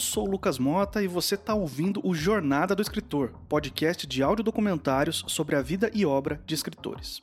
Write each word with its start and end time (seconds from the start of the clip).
sou 0.00 0.26
o 0.26 0.30
Lucas 0.30 0.58
Mota 0.58 1.02
e 1.02 1.06
você 1.06 1.34
está 1.34 1.54
ouvindo 1.54 2.00
o 2.02 2.14
Jornada 2.14 2.74
do 2.74 2.82
Escritor, 2.82 3.32
podcast 3.48 4.06
de 4.06 4.22
audiodocumentários 4.22 5.22
sobre 5.28 5.54
a 5.54 5.62
vida 5.62 5.90
e 5.94 6.06
obra 6.06 6.40
de 6.46 6.54
escritores. 6.54 7.22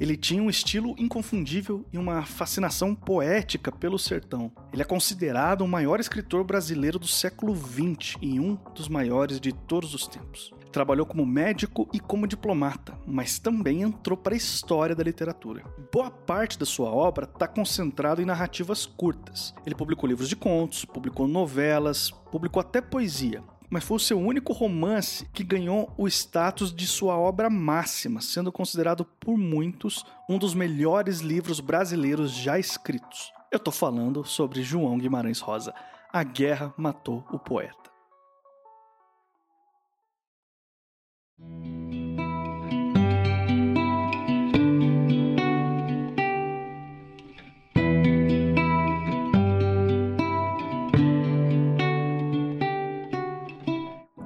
Ele 0.00 0.16
tinha 0.16 0.42
um 0.42 0.48
estilo 0.48 0.94
inconfundível 0.98 1.84
e 1.92 1.98
uma 1.98 2.22
fascinação 2.22 2.94
poética 2.94 3.70
pelo 3.70 3.98
sertão. 3.98 4.50
Ele 4.72 4.80
é 4.80 4.84
considerado 4.84 5.62
o 5.62 5.68
maior 5.68 6.00
escritor 6.00 6.44
brasileiro 6.44 6.98
do 6.98 7.06
século 7.06 7.54
XX 7.54 8.16
e 8.22 8.40
um 8.40 8.54
dos 8.74 8.88
maiores 8.88 9.38
de 9.38 9.52
todos 9.52 9.94
os 9.94 10.06
tempos. 10.06 10.54
Trabalhou 10.72 11.06
como 11.06 11.24
médico 11.24 11.88
e 11.92 11.98
como 11.98 12.26
diplomata, 12.26 12.98
mas 13.06 13.38
também 13.38 13.82
entrou 13.82 14.16
para 14.16 14.34
a 14.34 14.36
história 14.36 14.94
da 14.94 15.02
literatura. 15.02 15.64
Boa 15.92 16.10
parte 16.10 16.58
da 16.58 16.66
sua 16.66 16.90
obra 16.90 17.24
está 17.24 17.48
concentrada 17.48 18.20
em 18.20 18.26
narrativas 18.26 18.86
curtas. 18.86 19.54
Ele 19.64 19.74
publicou 19.74 20.08
livros 20.08 20.28
de 20.28 20.36
contos, 20.36 20.84
publicou 20.84 21.26
novelas, 21.26 22.10
publicou 22.30 22.60
até 22.60 22.80
poesia 22.80 23.42
mas 23.70 23.84
foi 23.84 23.96
o 23.96 24.00
seu 24.00 24.18
único 24.18 24.52
romance 24.52 25.28
que 25.32 25.44
ganhou 25.44 25.92
o 25.96 26.08
status 26.08 26.74
de 26.74 26.86
sua 26.86 27.18
obra 27.18 27.50
máxima, 27.50 28.20
sendo 28.20 28.50
considerado 28.50 29.04
por 29.04 29.36
muitos 29.36 30.04
um 30.28 30.38
dos 30.38 30.54
melhores 30.54 31.20
livros 31.20 31.60
brasileiros 31.60 32.32
já 32.32 32.58
escritos. 32.58 33.32
Eu 33.52 33.58
tô 33.58 33.70
falando 33.70 34.24
sobre 34.24 34.62
João 34.62 34.98
Guimarães 34.98 35.40
Rosa. 35.40 35.74
A 36.10 36.22
guerra 36.22 36.72
matou 36.76 37.24
o 37.30 37.38
poeta. 37.38 37.97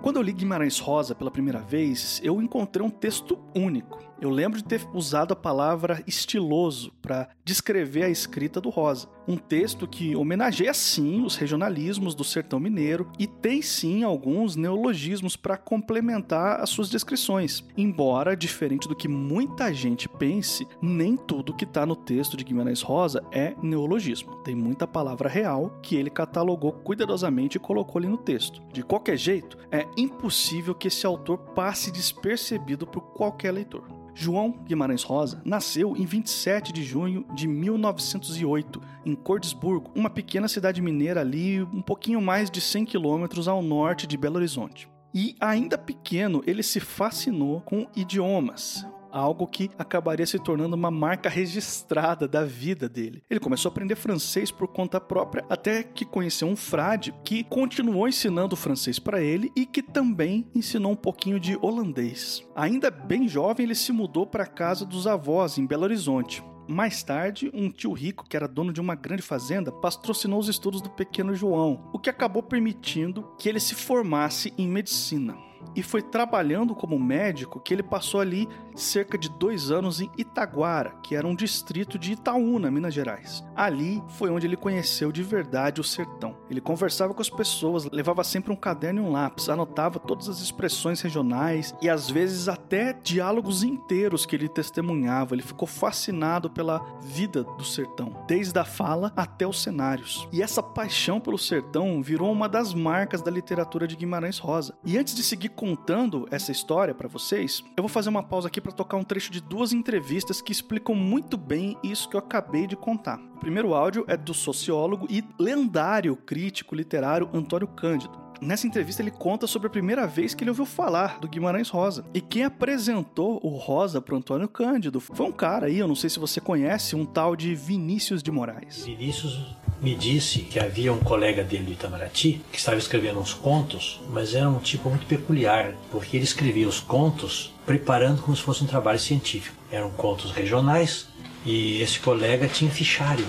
Quando 0.02 0.16
eu 0.16 0.22
li 0.22 0.33
Guimarães 0.33 0.78
Rosa 0.78 1.14
pela 1.14 1.30
primeira 1.30 1.60
vez, 1.60 2.20
eu 2.24 2.40
encontrei 2.40 2.86
um 2.86 2.90
texto 2.90 3.38
único. 3.55 4.11
Eu 4.22 4.30
lembro 4.30 4.58
de 4.58 4.62
ter 4.62 4.88
usado 4.94 5.32
a 5.32 5.36
palavra 5.36 6.00
estiloso 6.06 6.92
para 7.02 7.28
descrever 7.44 8.04
a 8.04 8.08
escrita 8.08 8.60
do 8.60 8.70
Rosa. 8.70 9.08
Um 9.26 9.36
texto 9.36 9.84
que 9.84 10.14
homenageia 10.14 10.72
sim 10.72 11.24
os 11.24 11.34
regionalismos 11.34 12.14
do 12.14 12.22
sertão 12.22 12.60
mineiro 12.60 13.10
e 13.18 13.26
tem 13.26 13.60
sim 13.60 14.04
alguns 14.04 14.54
neologismos 14.54 15.34
para 15.34 15.56
complementar 15.56 16.60
as 16.60 16.70
suas 16.70 16.88
descrições. 16.88 17.64
Embora, 17.76 18.36
diferente 18.36 18.86
do 18.86 18.94
que 18.94 19.08
muita 19.08 19.74
gente 19.74 20.08
pense, 20.08 20.68
nem 20.80 21.16
tudo 21.16 21.56
que 21.56 21.64
está 21.64 21.84
no 21.84 21.96
texto 21.96 22.36
de 22.36 22.44
Guimarães 22.44 22.80
Rosa 22.80 23.24
é 23.32 23.56
neologismo. 23.60 24.36
Tem 24.44 24.54
muita 24.54 24.86
palavra 24.86 25.28
real 25.28 25.80
que 25.82 25.96
ele 25.96 26.10
catalogou 26.10 26.70
cuidadosamente 26.70 27.56
e 27.56 27.60
colocou 27.60 27.98
ali 27.98 28.06
no 28.06 28.18
texto. 28.18 28.62
De 28.72 28.84
qualquer 28.84 29.16
jeito, 29.16 29.58
é 29.72 29.84
impossível 29.96 30.76
que 30.76 30.86
esse 30.86 31.04
autor 31.04 31.38
passe 31.38 31.90
despercebido 31.90 32.86
por 32.86 33.00
qualquer 33.00 33.50
leitor. 33.50 33.82
João 34.14 34.52
Guimarães 34.66 35.02
Rosa 35.02 35.41
nasceu 35.44 35.96
em 35.96 36.05
27 36.05 36.72
de 36.72 36.82
junho 36.82 37.24
de 37.34 37.46
1908, 37.48 38.80
em 39.05 39.14
Cordesburgo, 39.14 39.91
uma 39.94 40.10
pequena 40.10 40.48
cidade 40.48 40.82
mineira 40.82 41.20
ali, 41.20 41.62
um 41.62 41.82
pouquinho 41.82 42.20
mais 42.20 42.50
de 42.50 42.60
100 42.60 42.84
quilômetros 42.84 43.48
ao 43.48 43.62
norte 43.62 44.06
de 44.06 44.16
Belo 44.16 44.36
Horizonte. 44.36 44.88
E 45.14 45.36
ainda 45.40 45.77
pequeno, 45.77 46.42
ele 46.46 46.62
se 46.62 46.80
fascinou 46.80 47.60
com 47.60 47.86
idiomas 47.95 48.86
algo 49.12 49.46
que 49.46 49.70
acabaria 49.78 50.27
se 50.27 50.39
tornando 50.39 50.74
uma 50.74 50.90
marca 50.90 51.28
registrada 51.28 52.27
da 52.27 52.45
vida 52.45 52.89
dele. 52.89 53.23
Ele 53.30 53.39
começou 53.39 53.68
a 53.68 53.73
aprender 53.73 53.95
francês 53.95 54.50
por 54.50 54.68
conta 54.68 55.00
própria, 55.00 55.45
até 55.48 55.83
que 55.83 56.05
conheceu 56.05 56.48
um 56.48 56.56
frade 56.56 57.14
que 57.23 57.45
continuou 57.45 58.08
ensinando 58.08 58.56
francês 58.56 58.98
para 58.98 59.20
ele 59.20 59.52
e 59.55 59.67
que 59.67 59.83
também 59.83 60.46
ensinou 60.55 60.92
um 60.92 60.96
pouquinho 60.96 61.39
de 61.39 61.58
holandês. 61.61 62.42
Ainda 62.56 62.90
bem 62.90 63.28
jovem, 63.28 63.64
ele 63.64 63.74
se 63.74 63.92
mudou 63.92 64.27
para 64.27 64.45
a 64.45 64.46
casa 64.46 64.86
dos 64.86 65.06
avós 65.06 65.58
em 65.58 65.67
Belo 65.67 65.84
Horizonte. 65.84 66.42
Mais 66.68 67.02
tarde, 67.02 67.50
um 67.52 67.68
tio 67.70 67.92
rico, 67.92 68.24
que 68.27 68.36
era 68.36 68.46
dono 68.46 68.73
de 68.73 68.80
uma 68.80 68.94
grande 68.94 69.23
fazenda, 69.23 69.73
patrocinou 69.73 70.39
os 70.39 70.48
estudos 70.48 70.80
do 70.80 70.89
pequeno 70.89 71.34
João, 71.34 71.90
o 71.92 71.98
que 71.98 72.08
acabou 72.08 72.42
permitindo 72.42 73.29
que 73.39 73.48
ele 73.48 73.61
se 73.61 73.74
formasse 73.74 74.55
em 74.56 74.68
medicina 74.68 75.36
e 75.74 75.83
foi 75.83 76.02
trabalhando 76.02 76.74
como 76.74 76.98
médico 76.98 77.61
que 77.61 77.73
ele 77.73 77.83
passou 77.83 78.20
ali 78.20 78.48
cerca 78.74 79.18
de 79.18 79.28
dois 79.28 79.70
anos 79.70 80.00
em 80.00 80.10
Itaguara, 80.16 80.94
que 81.02 81.14
era 81.14 81.27
um 81.27 81.34
distrito 81.34 81.98
de 81.98 82.12
Itaúna, 82.12 82.70
Minas 82.70 82.94
Gerais. 82.94 83.44
Ali 83.55 84.02
foi 84.08 84.30
onde 84.30 84.46
ele 84.46 84.56
conheceu 84.56 85.12
de 85.12 85.22
verdade 85.22 85.80
o 85.80 85.84
sertão. 85.84 86.36
Ele 86.50 86.60
conversava 86.60 87.14
com 87.14 87.20
as 87.20 87.30
pessoas, 87.30 87.84
levava 87.90 88.24
sempre 88.24 88.52
um 88.52 88.56
caderno 88.56 89.02
e 89.02 89.05
um 89.05 89.12
lápis, 89.12 89.48
anotava 89.48 89.98
todas 89.98 90.28
as 90.28 90.40
expressões 90.40 91.00
regionais 91.00 91.74
e 91.80 91.88
às 91.88 92.11
vezes 92.11 92.48
até 92.48 92.92
diálogos 92.92 93.62
inteiros 93.62 94.24
que 94.24 94.36
ele 94.36 94.48
testemunhava. 94.48 95.34
Ele 95.34 95.42
ficou 95.42 95.68
fascinado 95.68 96.50
pela 96.50 96.84
vida 97.00 97.44
do 97.44 97.64
sertão, 97.64 98.24
desde 98.27 98.58
a 98.58 98.64
fala 98.64 99.12
até 99.16 99.46
os 99.46 99.62
cenários. 99.62 100.28
E 100.32 100.42
essa 100.42 100.62
paixão 100.62 101.20
pelo 101.20 101.38
sertão 101.38 102.02
virou 102.02 102.32
uma 102.32 102.48
das 102.48 102.72
marcas 102.72 103.22
da 103.22 103.30
literatura 103.30 103.86
de 103.86 103.96
Guimarães 103.96 104.38
Rosa. 104.38 104.74
E 104.84 104.96
antes 104.96 105.14
de 105.14 105.22
seguir 105.22 105.50
contando 105.50 106.27
essa 106.30 106.52
história 106.52 106.94
para 106.94 107.08
vocês, 107.08 107.62
eu 107.77 107.82
vou 107.82 107.88
fazer 107.88 108.08
uma 108.08 108.22
pausa 108.22 108.48
aqui 108.48 108.61
para 108.62 108.73
tocar 108.73 108.96
um 108.96 109.05
trecho 109.05 109.30
de 109.30 109.40
duas 109.40 109.73
entrevistas 109.73 110.40
que 110.40 110.52
explicam 110.52 110.95
muito 110.95 111.36
bem 111.36 111.77
isso 111.83 112.08
que 112.08 112.17
eu 112.17 112.20
acabei 112.20 112.67
de 112.67 112.77
contar. 112.77 113.18
O 113.36 113.40
primeiro 113.40 113.74
áudio 113.74 114.05
é 114.08 114.17
do 114.17 114.33
sociólogo 114.33 115.06
e 115.11 115.24
lendário 115.39 116.17
crítico 116.17 116.74
literário 116.74 117.28
Antônio 117.33 117.67
Cândido. 117.68 118.23
Nessa 118.42 118.67
entrevista 118.67 119.00
ele 119.00 119.12
conta 119.12 119.46
sobre 119.46 119.68
a 119.68 119.70
primeira 119.70 120.05
vez 120.05 120.34
que 120.34 120.42
ele 120.42 120.50
ouviu 120.50 120.67
falar 120.67 121.20
do 121.20 121.28
Guimarães 121.28 121.68
Rosa. 121.68 122.05
E 122.12 122.20
quem 122.20 122.42
apresentou 122.42 123.39
o 123.40 123.50
Rosa 123.50 124.00
para 124.00 124.17
Antônio 124.17 124.48
Cândido 124.48 124.98
foi 124.98 125.27
um 125.27 125.30
cara 125.30 125.67
aí, 125.67 125.79
eu 125.79 125.86
não 125.86 125.94
sei 125.94 126.11
se 126.11 126.18
você 126.18 126.40
conhece, 126.40 126.96
um 126.96 127.06
tal 127.06 127.36
de 127.36 127.55
Vinícius 127.55 128.20
de 128.20 128.32
Moraes. 128.32 128.84
Vinícius 128.84 129.55
me 129.82 129.96
disse 129.96 130.38
que 130.38 130.60
havia 130.60 130.93
um 130.93 131.00
colega 131.00 131.43
dele 131.43 131.64
do 131.64 131.72
Itamaraty 131.72 132.40
que 132.52 132.58
estava 132.58 132.78
escrevendo 132.78 133.19
uns 133.19 133.34
contos, 133.34 134.00
mas 134.08 134.32
era 134.32 134.48
um 134.48 134.60
tipo 134.60 134.88
muito 134.88 135.06
peculiar, 135.06 135.75
porque 135.90 136.16
ele 136.16 136.25
escrevia 136.25 136.69
os 136.69 136.78
contos 136.78 137.52
preparando 137.66 138.22
como 138.22 138.37
se 138.37 138.43
fosse 138.43 138.62
um 138.62 138.66
trabalho 138.66 139.00
científico. 139.00 139.56
Eram 139.72 139.90
contos 139.90 140.31
regionais 140.31 141.08
e 141.44 141.82
esse 141.82 141.98
colega 141.98 142.46
tinha 142.46 142.70
fichário 142.70 143.26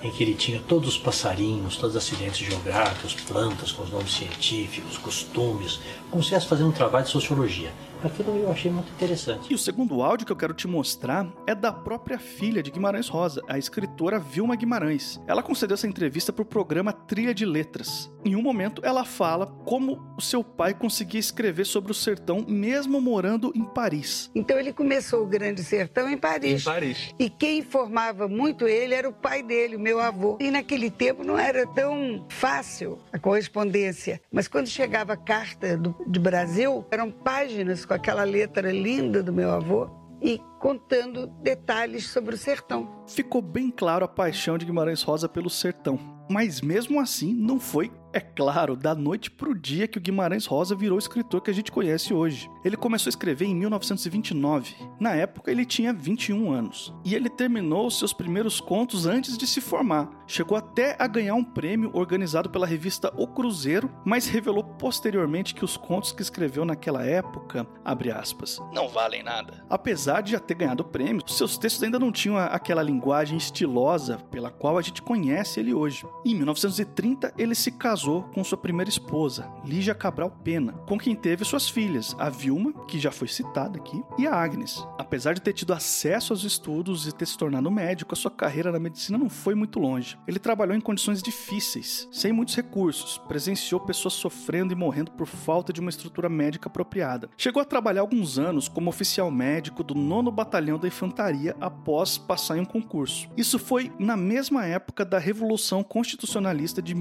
em 0.00 0.10
que 0.10 0.22
ele 0.22 0.34
tinha 0.34 0.60
todos 0.60 0.90
os 0.90 0.98
passarinhos, 0.98 1.76
todos 1.76 1.96
os 1.96 2.02
acidentes 2.02 2.38
geográficos, 2.46 3.14
plantas 3.14 3.72
com 3.72 3.82
os 3.82 3.90
nomes 3.90 4.12
científicos, 4.12 4.96
costumes, 4.96 5.80
como 6.08 6.22
se 6.22 6.28
estivesse 6.28 6.46
fazendo 6.46 6.68
um 6.68 6.72
trabalho 6.72 7.04
de 7.04 7.10
sociologia. 7.10 7.70
Aquilo 8.02 8.34
eu 8.36 8.50
achei 8.50 8.70
muito 8.70 8.90
interessante. 8.92 9.52
E 9.52 9.54
o 9.54 9.58
segundo 9.58 10.02
áudio 10.02 10.26
que 10.26 10.32
eu 10.32 10.36
quero 10.36 10.54
te 10.54 10.66
mostrar 10.66 11.26
é 11.46 11.54
da 11.54 11.72
própria 11.72 12.18
filha 12.18 12.62
de 12.62 12.70
Guimarães 12.70 13.08
Rosa, 13.08 13.42
a 13.46 13.58
escritora 13.58 14.18
Vilma 14.18 14.56
Guimarães. 14.56 15.20
Ela 15.26 15.42
concedeu 15.42 15.74
essa 15.74 15.86
entrevista 15.86 16.32
para 16.32 16.42
o 16.42 16.46
programa 16.46 16.92
Trilha 16.92 17.34
de 17.34 17.44
Letras. 17.44 18.10
Em 18.24 18.36
um 18.36 18.42
momento, 18.42 18.80
ela 18.84 19.04
fala 19.04 19.46
como 19.64 20.00
o 20.16 20.20
seu 20.20 20.42
pai 20.42 20.72
conseguia 20.72 21.20
escrever 21.20 21.64
sobre 21.64 21.92
o 21.92 21.94
sertão 21.94 22.44
mesmo 22.48 23.00
morando 23.00 23.52
em 23.54 23.64
Paris. 23.64 24.30
Então 24.34 24.58
ele 24.58 24.72
começou 24.72 25.22
o 25.22 25.26
Grande 25.26 25.62
Sertão 25.62 26.08
em 26.08 26.16
Paris. 26.16 26.62
Em 26.62 26.64
Paris. 26.64 27.14
E 27.18 27.28
quem 27.28 27.58
informava 27.58 28.28
muito 28.28 28.66
ele 28.66 28.94
era 28.94 29.08
o 29.08 29.12
pai 29.12 29.42
dele, 29.42 29.76
o 29.76 29.80
meu 29.80 30.00
avô. 30.00 30.38
E 30.40 30.50
naquele 30.50 30.90
tempo 30.90 31.22
não 31.22 31.38
era 31.38 31.66
tão 31.66 32.24
fácil 32.28 32.98
a 33.12 33.18
correspondência. 33.18 34.20
Mas 34.32 34.48
quando 34.48 34.68
chegava 34.68 35.12
a 35.12 35.16
carta 35.16 35.76
do, 35.76 35.94
de 36.06 36.18
Brasil, 36.18 36.84
eram 36.90 37.10
páginas 37.10 37.84
com 37.90 37.94
aquela 37.94 38.22
letra 38.22 38.70
linda 38.70 39.20
do 39.20 39.32
meu 39.32 39.50
avô 39.50 39.90
e 40.22 40.40
contando 40.60 41.26
detalhes 41.42 42.06
sobre 42.06 42.36
o 42.36 42.38
sertão. 42.38 43.02
Ficou 43.08 43.42
bem 43.42 43.68
claro 43.68 44.04
a 44.04 44.08
paixão 44.08 44.56
de 44.56 44.64
Guimarães 44.64 45.02
Rosa 45.02 45.28
pelo 45.28 45.50
sertão. 45.50 45.98
Mas 46.30 46.60
mesmo 46.60 47.00
assim, 47.00 47.34
não 47.34 47.58
foi 47.58 47.90
é 48.12 48.20
claro, 48.20 48.76
da 48.76 48.94
noite 48.94 49.30
pro 49.30 49.54
dia 49.54 49.86
que 49.86 49.98
o 49.98 50.00
Guimarães 50.00 50.46
Rosa 50.46 50.74
virou 50.74 50.96
o 50.96 50.98
escritor 50.98 51.40
que 51.40 51.50
a 51.50 51.54
gente 51.54 51.70
conhece 51.70 52.12
hoje. 52.12 52.50
Ele 52.64 52.76
começou 52.76 53.08
a 53.08 53.10
escrever 53.10 53.46
em 53.46 53.54
1929. 53.54 54.74
Na 54.98 55.14
época, 55.14 55.50
ele 55.50 55.64
tinha 55.64 55.92
21 55.92 56.50
anos. 56.50 56.92
E 57.04 57.14
ele 57.14 57.28
terminou 57.28 57.90
seus 57.90 58.12
primeiros 58.12 58.60
contos 58.60 59.06
antes 59.06 59.38
de 59.38 59.46
se 59.46 59.60
formar. 59.60 60.10
Chegou 60.26 60.56
até 60.56 60.96
a 60.98 61.06
ganhar 61.06 61.34
um 61.34 61.44
prêmio 61.44 61.90
organizado 61.94 62.50
pela 62.50 62.66
revista 62.66 63.12
O 63.16 63.26
Cruzeiro, 63.26 63.90
mas 64.04 64.26
revelou 64.26 64.64
posteriormente 64.64 65.54
que 65.54 65.64
os 65.64 65.76
contos 65.76 66.12
que 66.12 66.22
escreveu 66.22 66.64
naquela 66.64 67.04
época, 67.04 67.66
aspas, 68.14 68.58
não 68.72 68.88
valem 68.88 69.22
nada. 69.22 69.64
Apesar 69.68 70.20
de 70.20 70.32
já 70.32 70.40
ter 70.40 70.54
ganhado 70.54 70.82
o 70.82 70.86
prêmio, 70.86 71.22
seus 71.28 71.56
textos 71.56 71.82
ainda 71.82 71.98
não 71.98 72.10
tinham 72.10 72.36
aquela 72.36 72.82
linguagem 72.82 73.36
estilosa 73.36 74.18
pela 74.30 74.50
qual 74.50 74.78
a 74.78 74.82
gente 74.82 75.02
conhece 75.02 75.60
ele 75.60 75.72
hoje. 75.72 76.04
Em 76.24 76.34
1930, 76.34 77.34
ele 77.38 77.54
se 77.54 77.70
casou 77.70 77.99
com 78.32 78.42
sua 78.42 78.56
primeira 78.56 78.88
esposa, 78.88 79.50
Lígia 79.64 79.94
Cabral 79.94 80.30
Pena, 80.30 80.72
com 80.86 80.98
quem 80.98 81.14
teve 81.14 81.44
suas 81.44 81.68
filhas, 81.68 82.16
a 82.18 82.30
Vilma, 82.30 82.72
que 82.86 82.98
já 82.98 83.10
foi 83.10 83.28
citada 83.28 83.78
aqui, 83.78 84.02
e 84.18 84.26
a 84.26 84.34
Agnes. 84.34 84.86
Apesar 84.98 85.34
de 85.34 85.42
ter 85.42 85.52
tido 85.52 85.72
acesso 85.72 86.32
aos 86.32 86.44
estudos 86.44 87.06
e 87.06 87.12
ter 87.12 87.26
se 87.26 87.36
tornado 87.36 87.70
médico, 87.70 88.14
a 88.14 88.16
sua 88.16 88.30
carreira 88.30 88.72
na 88.72 88.78
medicina 88.78 89.18
não 89.18 89.28
foi 89.28 89.54
muito 89.54 89.78
longe. 89.78 90.18
Ele 90.26 90.38
trabalhou 90.38 90.76
em 90.76 90.80
condições 90.80 91.22
difíceis, 91.22 92.08
sem 92.10 92.32
muitos 92.32 92.56
recursos, 92.56 93.18
presenciou 93.28 93.80
pessoas 93.80 94.14
sofrendo 94.14 94.72
e 94.72 94.76
morrendo 94.76 95.10
por 95.12 95.26
falta 95.26 95.72
de 95.72 95.80
uma 95.80 95.90
estrutura 95.90 96.28
médica 96.28 96.68
apropriada. 96.68 97.30
Chegou 97.36 97.60
a 97.60 97.66
trabalhar 97.66 98.00
alguns 98.00 98.38
anos 98.38 98.68
como 98.68 98.90
oficial 98.90 99.30
médico 99.30 99.82
do 99.82 99.94
9 99.94 100.30
Batalhão 100.30 100.78
da 100.78 100.88
Infantaria 100.88 101.56
após 101.60 102.18
passar 102.18 102.56
em 102.56 102.60
um 102.60 102.64
concurso. 102.64 103.28
Isso 103.36 103.58
foi 103.58 103.92
na 103.98 104.16
mesma 104.16 104.64
época 104.64 105.04
da 105.04 105.18
Revolução 105.18 105.82
Constitucionalista 105.82 106.80
de 106.80 106.94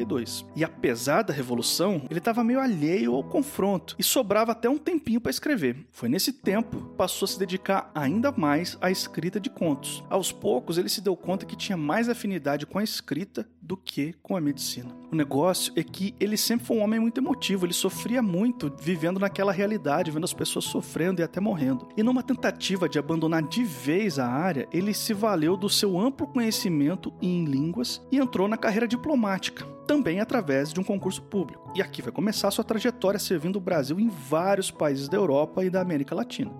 1932. 0.00 0.44
E 0.56 0.64
apesar 0.64 1.22
da 1.22 1.32
Revolução, 1.32 2.02
ele 2.10 2.18
estava 2.18 2.44
meio 2.44 2.60
alheio 2.60 3.14
ao 3.14 3.24
confronto 3.24 3.94
e 3.98 4.02
sobrava 4.02 4.52
até 4.52 4.68
um 4.68 4.78
tempinho 4.78 5.20
para 5.20 5.30
escrever. 5.30 5.86
Foi 5.90 6.08
nesse 6.08 6.32
tempo 6.32 6.80
passou 6.96 7.26
a 7.26 7.28
se 7.28 7.38
dedicar 7.38 7.90
ainda 7.94 8.32
mais 8.32 8.76
à 8.80 8.90
escrita 8.90 9.40
de 9.40 9.50
contos. 9.50 10.02
Aos 10.08 10.32
poucos, 10.32 10.78
ele 10.78 10.88
se 10.88 11.00
deu 11.00 11.16
conta 11.16 11.46
que 11.46 11.56
tinha 11.56 11.76
mais 11.76 12.08
afinidade 12.08 12.66
com 12.66 12.78
a 12.78 12.84
escrita 12.84 13.48
do 13.70 13.76
que 13.76 14.12
com 14.20 14.36
a 14.36 14.40
medicina. 14.40 14.90
O 15.12 15.14
negócio 15.14 15.72
é 15.76 15.82
que 15.84 16.12
ele 16.18 16.36
sempre 16.36 16.66
foi 16.66 16.76
um 16.76 16.82
homem 16.82 16.98
muito 16.98 17.20
emotivo, 17.20 17.64
ele 17.64 17.72
sofria 17.72 18.20
muito 18.20 18.68
vivendo 18.82 19.20
naquela 19.20 19.52
realidade, 19.52 20.10
vendo 20.10 20.24
as 20.24 20.32
pessoas 20.32 20.64
sofrendo 20.64 21.20
e 21.20 21.22
até 21.22 21.38
morrendo. 21.38 21.88
E 21.96 22.02
numa 22.02 22.20
tentativa 22.20 22.88
de 22.88 22.98
abandonar 22.98 23.44
de 23.44 23.62
vez 23.62 24.18
a 24.18 24.26
área, 24.26 24.68
ele 24.72 24.92
se 24.92 25.14
valeu 25.14 25.56
do 25.56 25.68
seu 25.68 26.00
amplo 26.00 26.26
conhecimento 26.26 27.12
em 27.22 27.44
línguas 27.44 28.02
e 28.10 28.18
entrou 28.18 28.48
na 28.48 28.56
carreira 28.56 28.88
diplomática, 28.88 29.64
também 29.86 30.18
através 30.18 30.72
de 30.72 30.80
um 30.80 30.84
concurso 30.84 31.22
público. 31.22 31.72
E 31.72 31.80
aqui 31.80 32.02
vai 32.02 32.10
começar 32.10 32.50
sua 32.50 32.64
trajetória 32.64 33.20
servindo 33.20 33.54
o 33.54 33.60
Brasil 33.60 34.00
em 34.00 34.08
vários 34.08 34.72
países 34.72 35.08
da 35.08 35.16
Europa 35.16 35.64
e 35.64 35.70
da 35.70 35.80
América 35.80 36.12
Latina. 36.12 36.50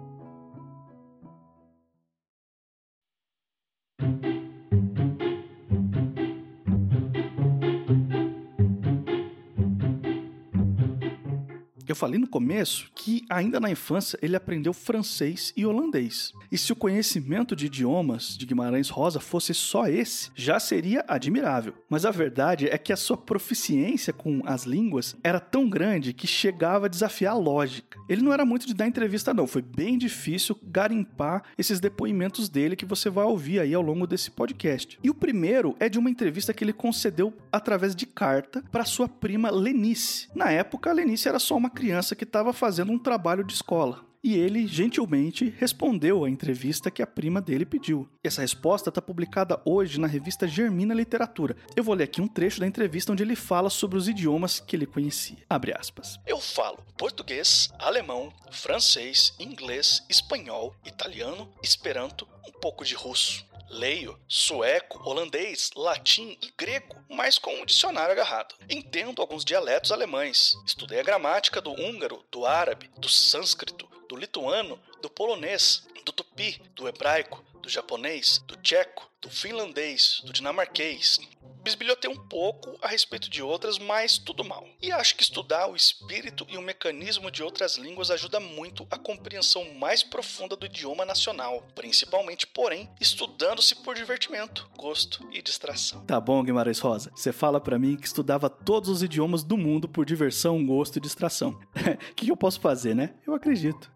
Eu 11.90 11.96
falei 11.96 12.20
no 12.20 12.28
começo 12.28 12.88
que 12.94 13.24
ainda 13.28 13.58
na 13.58 13.68
infância 13.68 14.16
ele 14.22 14.36
aprendeu 14.36 14.72
francês 14.72 15.52
e 15.56 15.66
holandês. 15.66 16.32
E 16.52 16.56
se 16.56 16.72
o 16.72 16.76
conhecimento 16.76 17.56
de 17.56 17.66
idiomas 17.66 18.38
de 18.38 18.46
Guimarães 18.46 18.88
Rosa 18.88 19.18
fosse 19.18 19.52
só 19.52 19.88
esse, 19.88 20.30
já 20.36 20.60
seria 20.60 21.04
admirável. 21.08 21.74
Mas 21.88 22.06
a 22.06 22.12
verdade 22.12 22.68
é 22.68 22.78
que 22.78 22.92
a 22.92 22.96
sua 22.96 23.16
proficiência 23.16 24.12
com 24.12 24.40
as 24.44 24.62
línguas 24.62 25.16
era 25.24 25.40
tão 25.40 25.68
grande 25.68 26.12
que 26.12 26.28
chegava 26.28 26.86
a 26.86 26.88
desafiar 26.88 27.32
a 27.32 27.36
lógica. 27.36 27.98
Ele 28.08 28.22
não 28.22 28.32
era 28.32 28.44
muito 28.44 28.68
de 28.68 28.74
dar 28.74 28.86
entrevista 28.86 29.34
não, 29.34 29.48
foi 29.48 29.62
bem 29.62 29.98
difícil 29.98 30.56
garimpar 30.62 31.42
esses 31.58 31.80
depoimentos 31.80 32.48
dele 32.48 32.76
que 32.76 32.86
você 32.86 33.10
vai 33.10 33.24
ouvir 33.24 33.58
aí 33.58 33.74
ao 33.74 33.82
longo 33.82 34.06
desse 34.06 34.30
podcast. 34.30 34.96
E 35.02 35.10
o 35.10 35.14
primeiro 35.14 35.74
é 35.80 35.88
de 35.88 35.98
uma 35.98 36.10
entrevista 36.10 36.54
que 36.54 36.62
ele 36.62 36.72
concedeu 36.72 37.36
através 37.50 37.96
de 37.96 38.06
carta 38.06 38.62
para 38.70 38.84
sua 38.84 39.08
prima 39.08 39.50
Lenice. 39.50 40.28
Na 40.36 40.52
época, 40.52 40.90
a 40.90 40.92
Lenice 40.92 41.28
era 41.28 41.40
só 41.40 41.56
uma 41.56 41.70
criança 41.80 42.14
que 42.14 42.24
estava 42.24 42.52
fazendo 42.52 42.92
um 42.92 42.98
trabalho 42.98 43.42
de 43.42 43.54
escola. 43.54 44.04
E 44.22 44.34
ele 44.34 44.66
gentilmente 44.66 45.48
respondeu 45.58 46.26
à 46.26 46.28
entrevista 46.28 46.90
que 46.90 47.00
a 47.00 47.06
prima 47.06 47.40
dele 47.40 47.64
pediu. 47.64 48.06
Essa 48.22 48.42
resposta 48.42 48.90
está 48.90 49.00
publicada 49.00 49.58
hoje 49.64 49.98
na 49.98 50.06
revista 50.06 50.46
Germina 50.46 50.92
Literatura. 50.92 51.56
Eu 51.74 51.82
vou 51.82 51.94
ler 51.94 52.04
aqui 52.04 52.20
um 52.20 52.28
trecho 52.28 52.60
da 52.60 52.66
entrevista 52.66 53.12
onde 53.12 53.22
ele 53.22 53.34
fala 53.34 53.70
sobre 53.70 53.96
os 53.96 54.08
idiomas 54.08 54.60
que 54.60 54.76
ele 54.76 54.84
conhecia. 54.84 55.38
Abre 55.48 55.72
aspas. 55.72 56.20
Eu 56.26 56.38
falo 56.38 56.84
português, 56.98 57.70
alemão, 57.78 58.30
francês, 58.50 59.32
inglês, 59.40 60.04
espanhol, 60.06 60.74
italiano, 60.84 61.50
esperanto, 61.62 62.28
um 62.46 62.52
pouco 62.60 62.84
de 62.84 62.94
russo. 62.94 63.48
Leio 63.72 64.20
sueco, 64.28 65.00
holandês, 65.08 65.70
latim 65.76 66.36
e 66.42 66.52
grego, 66.58 66.96
mas 67.08 67.38
com 67.38 67.54
um 67.54 67.64
dicionário 67.64 68.10
agarrado. 68.10 68.56
Entendo 68.68 69.22
alguns 69.22 69.44
dialetos 69.44 69.92
alemães. 69.92 70.56
Estudei 70.66 70.98
a 70.98 71.04
gramática 71.04 71.60
do 71.60 71.70
húngaro, 71.70 72.24
do 72.32 72.44
árabe, 72.44 72.90
do 72.98 73.08
sânscrito, 73.08 73.88
do 74.08 74.16
lituano, 74.16 74.76
do 75.00 75.08
polonês, 75.08 75.86
do 76.04 76.10
tupi, 76.10 76.60
do 76.74 76.88
hebraico, 76.88 77.44
do 77.62 77.68
japonês, 77.68 78.38
do 78.44 78.56
tcheco, 78.56 79.08
do 79.20 79.30
finlandês, 79.30 80.20
do 80.24 80.32
dinamarquês, 80.32 81.20
bisbilhotei 81.62 82.10
um 82.10 82.16
pouco 82.16 82.78
a 82.82 82.88
respeito 82.88 83.28
de 83.30 83.42
outras, 83.42 83.78
mas 83.78 84.18
tudo 84.18 84.44
mal. 84.44 84.66
E 84.80 84.90
acho 84.92 85.16
que 85.16 85.22
estudar 85.22 85.68
o 85.68 85.76
espírito 85.76 86.46
e 86.48 86.56
o 86.56 86.62
mecanismo 86.62 87.30
de 87.30 87.42
outras 87.42 87.76
línguas 87.76 88.10
ajuda 88.10 88.40
muito 88.40 88.86
a 88.90 88.98
compreensão 88.98 89.74
mais 89.74 90.02
profunda 90.02 90.56
do 90.56 90.66
idioma 90.66 91.04
nacional, 91.04 91.66
principalmente, 91.74 92.46
porém, 92.46 92.88
estudando-se 93.00 93.76
por 93.76 93.94
divertimento, 93.94 94.70
gosto 94.76 95.26
e 95.32 95.42
distração. 95.42 96.04
Tá 96.04 96.20
bom, 96.20 96.42
Guimarães 96.42 96.78
Rosa. 96.78 97.10
Você 97.14 97.32
fala 97.32 97.60
para 97.60 97.78
mim 97.78 97.96
que 97.96 98.06
estudava 98.06 98.48
todos 98.48 98.88
os 98.88 99.02
idiomas 99.02 99.42
do 99.42 99.56
mundo 99.56 99.88
por 99.88 100.04
diversão, 100.04 100.64
gosto 100.64 100.96
e 100.96 101.00
distração. 101.00 101.58
O 102.10 102.14
que 102.14 102.30
eu 102.30 102.36
posso 102.36 102.60
fazer, 102.60 102.94
né? 102.94 103.14
Eu 103.26 103.34
acredito. 103.34 103.90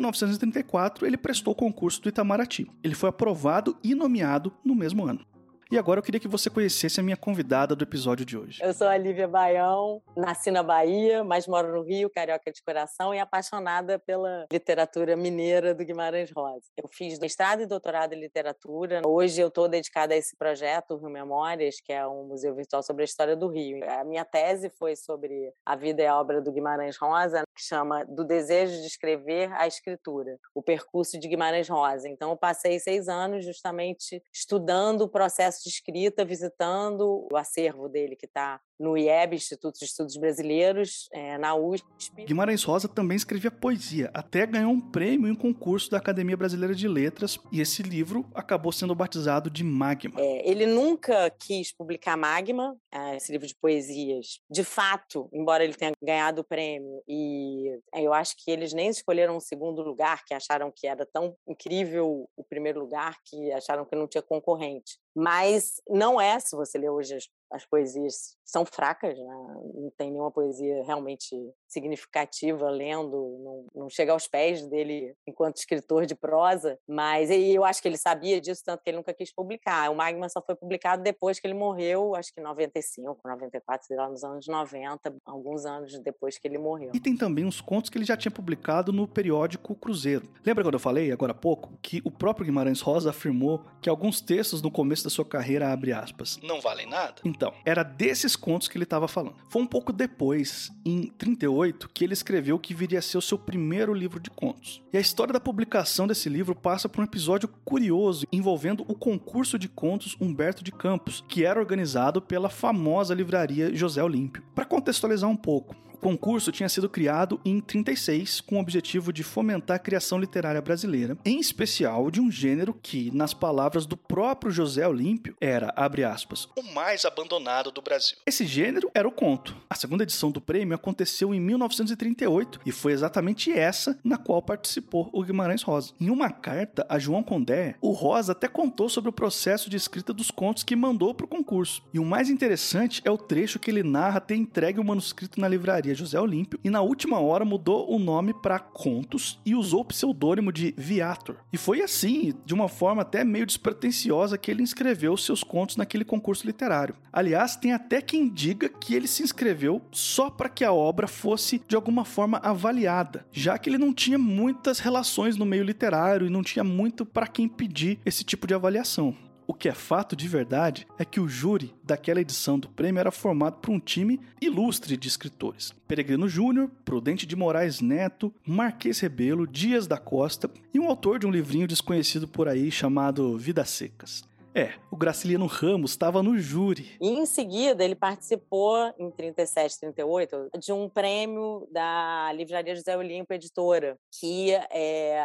1934, 0.00 1.06
ele 1.06 1.16
prestou 1.16 1.52
o 1.52 1.56
concurso 1.56 2.00
do 2.00 2.08
Itamaraty. 2.08 2.70
Ele 2.82 2.94
foi 2.94 3.08
aprovado 3.08 3.76
e 3.82 3.94
nomeado 3.94 4.52
no 4.64 4.74
mesmo 4.74 5.04
ano. 5.04 5.24
E 5.72 5.78
agora 5.78 6.00
eu 6.00 6.02
queria 6.02 6.18
que 6.18 6.26
você 6.26 6.50
conhecesse 6.50 6.98
a 6.98 7.02
minha 7.02 7.16
convidada 7.16 7.76
do 7.76 7.84
episódio 7.84 8.26
de 8.26 8.36
hoje. 8.36 8.60
Eu 8.60 8.74
sou 8.74 8.88
a 8.88 8.96
Lívia 8.96 9.28
Baião, 9.28 10.02
nasci 10.16 10.50
na 10.50 10.64
Bahia, 10.64 11.22
mas 11.22 11.46
moro 11.46 11.72
no 11.72 11.82
Rio, 11.84 12.10
carioca 12.10 12.50
de 12.50 12.60
coração, 12.60 13.14
e 13.14 13.20
apaixonada 13.20 13.96
pela 13.96 14.46
literatura 14.50 15.16
mineira 15.16 15.72
do 15.72 15.84
Guimarães 15.84 16.32
Rosa. 16.32 16.66
Eu 16.76 16.88
fiz 16.92 17.20
mestrado 17.20 17.62
e 17.62 17.66
doutorado 17.66 18.14
em 18.14 18.20
literatura. 18.20 19.00
Hoje 19.06 19.40
eu 19.40 19.46
estou 19.46 19.68
dedicada 19.68 20.12
a 20.12 20.16
esse 20.16 20.36
projeto, 20.36 20.96
Rio 20.96 21.08
Memórias, 21.08 21.76
que 21.80 21.92
é 21.92 22.04
um 22.04 22.24
museu 22.24 22.52
virtual 22.52 22.82
sobre 22.82 23.02
a 23.02 23.04
história 23.04 23.36
do 23.36 23.46
Rio. 23.46 23.78
A 23.88 24.02
minha 24.02 24.24
tese 24.24 24.70
foi 24.70 24.96
sobre 24.96 25.52
a 25.64 25.76
vida 25.76 26.02
e 26.02 26.06
a 26.06 26.18
obra 26.18 26.42
do 26.42 26.50
Guimarães 26.50 26.96
Rosa, 26.96 27.44
que 27.56 27.62
chama 27.62 28.04
Do 28.06 28.24
Desejo 28.24 28.72
de 28.72 28.88
Escrever 28.88 29.52
à 29.52 29.68
Escritura, 29.68 30.36
o 30.52 30.64
percurso 30.64 31.16
de 31.16 31.28
Guimarães 31.28 31.68
Rosa. 31.68 32.08
Então 32.08 32.30
eu 32.30 32.36
passei 32.36 32.80
seis 32.80 33.08
anos 33.08 33.44
justamente 33.44 34.20
estudando 34.34 35.02
o 35.02 35.08
processo 35.08 35.59
de 35.64 35.70
escrita, 35.70 36.24
visitando 36.24 37.26
o 37.30 37.36
acervo 37.36 37.88
dele, 37.88 38.16
que 38.16 38.26
está 38.26 38.62
no 38.80 38.96
IEB, 38.96 39.36
Instituto 39.36 39.78
de 39.78 39.84
Estudos 39.84 40.16
Brasileiros, 40.16 41.08
é, 41.12 41.36
na 41.36 41.54
USP. 41.54 41.86
Guimarães 42.24 42.64
Rosa 42.64 42.88
também 42.88 43.16
escrevia 43.16 43.50
poesia, 43.50 44.10
até 44.14 44.46
ganhou 44.46 44.72
um 44.72 44.80
prêmio 44.80 45.28
em 45.28 45.32
um 45.32 45.36
concurso 45.36 45.90
da 45.90 45.98
Academia 45.98 46.36
Brasileira 46.36 46.74
de 46.74 46.88
Letras, 46.88 47.38
e 47.52 47.60
esse 47.60 47.82
livro 47.82 48.26
acabou 48.34 48.72
sendo 48.72 48.94
batizado 48.94 49.50
de 49.50 49.62
Magma. 49.62 50.18
É, 50.18 50.50
ele 50.50 50.64
nunca 50.64 51.28
quis 51.30 51.72
publicar 51.76 52.16
Magma, 52.16 52.74
é, 52.90 53.16
esse 53.16 53.30
livro 53.30 53.46
de 53.46 53.54
poesias. 53.54 54.40
De 54.50 54.64
fato, 54.64 55.28
embora 55.32 55.62
ele 55.62 55.74
tenha 55.74 55.92
ganhado 56.02 56.40
o 56.40 56.44
prêmio, 56.44 57.02
e 57.06 57.68
é, 57.94 58.02
eu 58.02 58.14
acho 58.14 58.34
que 58.38 58.50
eles 58.50 58.72
nem 58.72 58.88
escolheram 58.88 59.36
um 59.36 59.40
segundo 59.40 59.82
lugar, 59.82 60.24
que 60.24 60.32
acharam 60.32 60.72
que 60.74 60.86
era 60.86 61.06
tão 61.12 61.36
incrível 61.46 62.26
o 62.34 62.42
primeiro 62.44 62.80
lugar, 62.80 63.16
que 63.26 63.52
acharam 63.52 63.84
que 63.84 63.94
não 63.94 64.08
tinha 64.08 64.22
concorrente. 64.22 64.98
Mas 65.14 65.82
não 65.88 66.20
é, 66.20 66.38
se 66.40 66.56
você 66.56 66.78
ler 66.78 66.90
hoje 66.90 67.14
as, 67.14 67.28
as 67.50 67.64
poesias 67.66 68.36
são 68.44 68.64
fracas, 68.64 69.18
né? 69.18 69.34
não 69.74 69.92
tem 69.96 70.10
nenhuma 70.10 70.30
poesia 70.30 70.82
realmente 70.84 71.34
significativa 71.70 72.68
lendo, 72.70 73.38
não, 73.42 73.82
não 73.82 73.90
chega 73.90 74.12
aos 74.12 74.26
pés 74.26 74.66
dele 74.68 75.14
enquanto 75.26 75.56
escritor 75.56 76.06
de 76.06 76.14
prosa, 76.14 76.78
mas 76.88 77.30
eu 77.30 77.64
acho 77.64 77.80
que 77.80 77.88
ele 77.88 77.96
sabia 77.96 78.40
disso, 78.40 78.62
tanto 78.64 78.82
que 78.82 78.90
ele 78.90 78.98
nunca 78.98 79.14
quis 79.14 79.32
publicar. 79.32 79.90
O 79.90 79.94
Magma 79.94 80.28
só 80.28 80.42
foi 80.42 80.54
publicado 80.54 81.02
depois 81.02 81.38
que 81.38 81.46
ele 81.46 81.54
morreu, 81.54 82.14
acho 82.14 82.32
que 82.34 82.40
em 82.40 82.44
95, 82.44 83.20
94, 83.24 83.86
sei 83.86 83.96
lá, 83.96 84.08
nos 84.08 84.24
anos 84.24 84.46
90, 84.46 85.14
alguns 85.24 85.64
anos 85.64 85.98
depois 86.00 86.38
que 86.38 86.48
ele 86.48 86.58
morreu. 86.58 86.90
E 86.94 87.00
tem 87.00 87.16
também 87.16 87.44
uns 87.44 87.60
contos 87.60 87.90
que 87.90 87.98
ele 87.98 88.04
já 88.04 88.16
tinha 88.16 88.32
publicado 88.32 88.92
no 88.92 89.06
periódico 89.06 89.74
Cruzeiro. 89.74 90.28
Lembra 90.44 90.64
quando 90.64 90.74
eu 90.74 90.80
falei, 90.80 91.12
agora 91.12 91.32
há 91.32 91.34
pouco, 91.34 91.78
que 91.80 92.00
o 92.04 92.10
próprio 92.10 92.46
Guimarães 92.46 92.80
Rosa 92.80 93.10
afirmou 93.10 93.64
que 93.80 93.88
alguns 93.88 94.20
textos 94.20 94.62
no 94.62 94.70
começo 94.70 95.04
da 95.04 95.10
sua 95.10 95.24
carreira, 95.24 95.72
abre 95.72 95.92
aspas, 95.92 96.38
não 96.42 96.60
valem 96.60 96.86
nada? 96.86 97.16
Então, 97.24 97.52
era 97.64 97.82
desses 97.82 98.34
contos 98.36 98.68
que 98.68 98.76
ele 98.76 98.84
estava 98.84 99.06
falando. 99.06 99.36
Foi 99.48 99.62
um 99.62 99.66
pouco 99.66 99.92
depois, 99.92 100.70
em 100.84 101.06
38, 101.06 101.59
38 101.60 101.90
que 101.92 102.04
ele 102.04 102.12
escreveu 102.12 102.58
que 102.58 102.74
viria 102.74 102.98
a 102.98 103.02
ser 103.02 103.18
o 103.18 103.22
seu 103.22 103.38
primeiro 103.38 103.92
livro 103.92 104.18
de 104.18 104.30
contos. 104.30 104.82
E 104.92 104.96
a 104.96 105.00
história 105.00 105.32
da 105.32 105.40
publicação 105.40 106.06
desse 106.06 106.28
livro 106.28 106.54
passa 106.54 106.88
por 106.88 107.00
um 107.00 107.04
episódio 107.04 107.48
curioso 107.64 108.26
envolvendo 108.32 108.84
o 108.88 108.94
concurso 108.94 109.58
de 109.58 109.68
contos 109.68 110.16
Humberto 110.20 110.64
de 110.64 110.72
Campos, 110.72 111.24
que 111.28 111.44
era 111.44 111.60
organizado 111.60 112.22
pela 112.22 112.48
famosa 112.48 113.14
livraria 113.14 113.74
José 113.74 114.02
Olímpio. 114.02 114.42
Para 114.54 114.64
contextualizar 114.64 115.28
um 115.28 115.36
pouco, 115.36 115.76
concurso 116.00 116.50
tinha 116.50 116.68
sido 116.68 116.88
criado 116.88 117.40
em 117.44 117.60
36 117.60 118.40
com 118.40 118.56
o 118.56 118.60
objetivo 118.60 119.12
de 119.12 119.22
fomentar 119.22 119.76
a 119.76 119.78
criação 119.78 120.18
literária 120.18 120.60
brasileira, 120.60 121.16
em 121.24 121.38
especial 121.38 122.10
de 122.10 122.20
um 122.20 122.30
gênero 122.30 122.74
que, 122.82 123.14
nas 123.14 123.34
palavras 123.34 123.86
do 123.86 123.96
próprio 123.96 124.50
José 124.50 124.86
Olímpio, 124.88 125.36
era, 125.40 125.72
abre 125.76 126.02
aspas, 126.02 126.48
o 126.56 126.62
mais 126.62 127.04
abandonado 127.04 127.70
do 127.70 127.82
Brasil. 127.82 128.16
Esse 128.26 128.46
gênero 128.46 128.90
era 128.94 129.06
o 129.06 129.12
conto. 129.12 129.56
A 129.68 129.74
segunda 129.74 130.02
edição 130.02 130.30
do 130.30 130.40
prêmio 130.40 130.74
aconteceu 130.74 131.34
em 131.34 131.40
1938 131.40 132.60
e 132.64 132.72
foi 132.72 132.92
exatamente 132.92 133.52
essa 133.52 133.98
na 134.02 134.16
qual 134.16 134.42
participou 134.42 135.10
o 135.12 135.22
Guimarães 135.22 135.62
Rosa. 135.62 135.92
Em 136.00 136.10
uma 136.10 136.30
carta 136.30 136.86
a 136.88 136.98
João 136.98 137.22
Condé, 137.22 137.76
o 137.80 137.92
Rosa 137.92 138.32
até 138.32 138.48
contou 138.48 138.88
sobre 138.88 139.10
o 139.10 139.12
processo 139.12 139.68
de 139.68 139.76
escrita 139.76 140.12
dos 140.12 140.30
contos 140.30 140.64
que 140.64 140.74
mandou 140.74 141.14
para 141.14 141.26
o 141.26 141.28
concurso. 141.28 141.82
E 141.92 141.98
o 141.98 142.04
mais 142.04 142.30
interessante 142.30 143.02
é 143.04 143.10
o 143.10 143.18
trecho 143.18 143.58
que 143.58 143.70
ele 143.70 143.82
narra 143.82 144.20
ter 144.20 144.36
entregue 144.36 144.80
o 144.80 144.84
manuscrito 144.84 145.40
na 145.40 145.48
livraria 145.48 145.89
José 145.94 146.20
Olímpio 146.20 146.58
e 146.62 146.70
na 146.70 146.82
última 146.82 147.18
hora 147.18 147.44
mudou 147.44 147.90
o 147.90 147.98
nome 147.98 148.34
para 148.34 148.58
Contos 148.58 149.38
e 149.44 149.54
usou 149.54 149.80
o 149.80 149.84
pseudônimo 149.84 150.52
de 150.52 150.74
Viator. 150.76 151.36
E 151.52 151.56
foi 151.56 151.82
assim, 151.82 152.34
de 152.44 152.54
uma 152.54 152.68
forma 152.68 153.02
até 153.02 153.24
meio 153.24 153.46
despretensiosa, 153.46 154.38
que 154.38 154.50
ele 154.50 154.62
inscreveu 154.62 155.16
seus 155.16 155.42
contos 155.42 155.76
naquele 155.76 156.04
concurso 156.04 156.46
literário. 156.46 156.94
Aliás, 157.12 157.56
tem 157.56 157.72
até 157.72 158.00
quem 158.00 158.28
diga 158.28 158.68
que 158.68 158.94
ele 158.94 159.06
se 159.06 159.22
inscreveu 159.22 159.82
só 159.90 160.30
para 160.30 160.48
que 160.48 160.64
a 160.64 160.72
obra 160.72 161.06
fosse 161.06 161.60
de 161.66 161.76
alguma 161.76 162.04
forma 162.04 162.38
avaliada, 162.38 163.26
já 163.32 163.58
que 163.58 163.68
ele 163.68 163.78
não 163.78 163.92
tinha 163.92 164.18
muitas 164.18 164.78
relações 164.78 165.36
no 165.36 165.46
meio 165.46 165.64
literário 165.64 166.26
e 166.26 166.30
não 166.30 166.42
tinha 166.42 166.64
muito 166.64 167.04
para 167.04 167.26
quem 167.26 167.48
pedir 167.48 167.98
esse 168.04 168.24
tipo 168.24 168.46
de 168.46 168.54
avaliação. 168.54 169.14
O 169.50 169.52
que 169.52 169.68
é 169.68 169.74
fato 169.74 170.14
de 170.14 170.28
verdade 170.28 170.86
é 170.96 171.04
que 171.04 171.18
o 171.18 171.28
júri 171.28 171.74
daquela 171.82 172.20
edição 172.20 172.56
do 172.56 172.68
prêmio 172.68 173.00
era 173.00 173.10
formado 173.10 173.54
por 173.54 173.72
um 173.72 173.80
time 173.80 174.20
ilustre 174.40 174.96
de 174.96 175.08
escritores. 175.08 175.74
Peregrino 175.88 176.28
Júnior, 176.28 176.70
Prudente 176.84 177.26
de 177.26 177.34
Moraes 177.34 177.80
Neto, 177.80 178.32
Marquês 178.46 179.00
Rebelo, 179.00 179.48
Dias 179.48 179.88
da 179.88 179.98
Costa 179.98 180.48
e 180.72 180.78
um 180.78 180.86
autor 180.86 181.18
de 181.18 181.26
um 181.26 181.32
livrinho 181.32 181.66
desconhecido 181.66 182.28
por 182.28 182.46
aí 182.46 182.70
chamado 182.70 183.36
Vidas 183.36 183.70
Secas. 183.70 184.22
É, 184.54 184.72
o 184.90 184.96
Graciliano 184.96 185.46
Ramos 185.46 185.92
estava 185.92 186.22
no 186.22 186.36
júri. 186.36 186.96
E 187.00 187.08
em 187.08 187.24
seguida 187.24 187.84
ele 187.84 187.94
participou, 187.94 188.92
em 188.98 189.08
37, 189.10 189.78
38, 189.78 190.50
de 190.58 190.72
um 190.72 190.88
prêmio 190.88 191.68
da 191.70 192.32
Livraria 192.32 192.74
José 192.74 192.96
Olímpio 192.96 193.34
Editora, 193.34 193.96
que 194.18 194.52
é, 194.72 195.22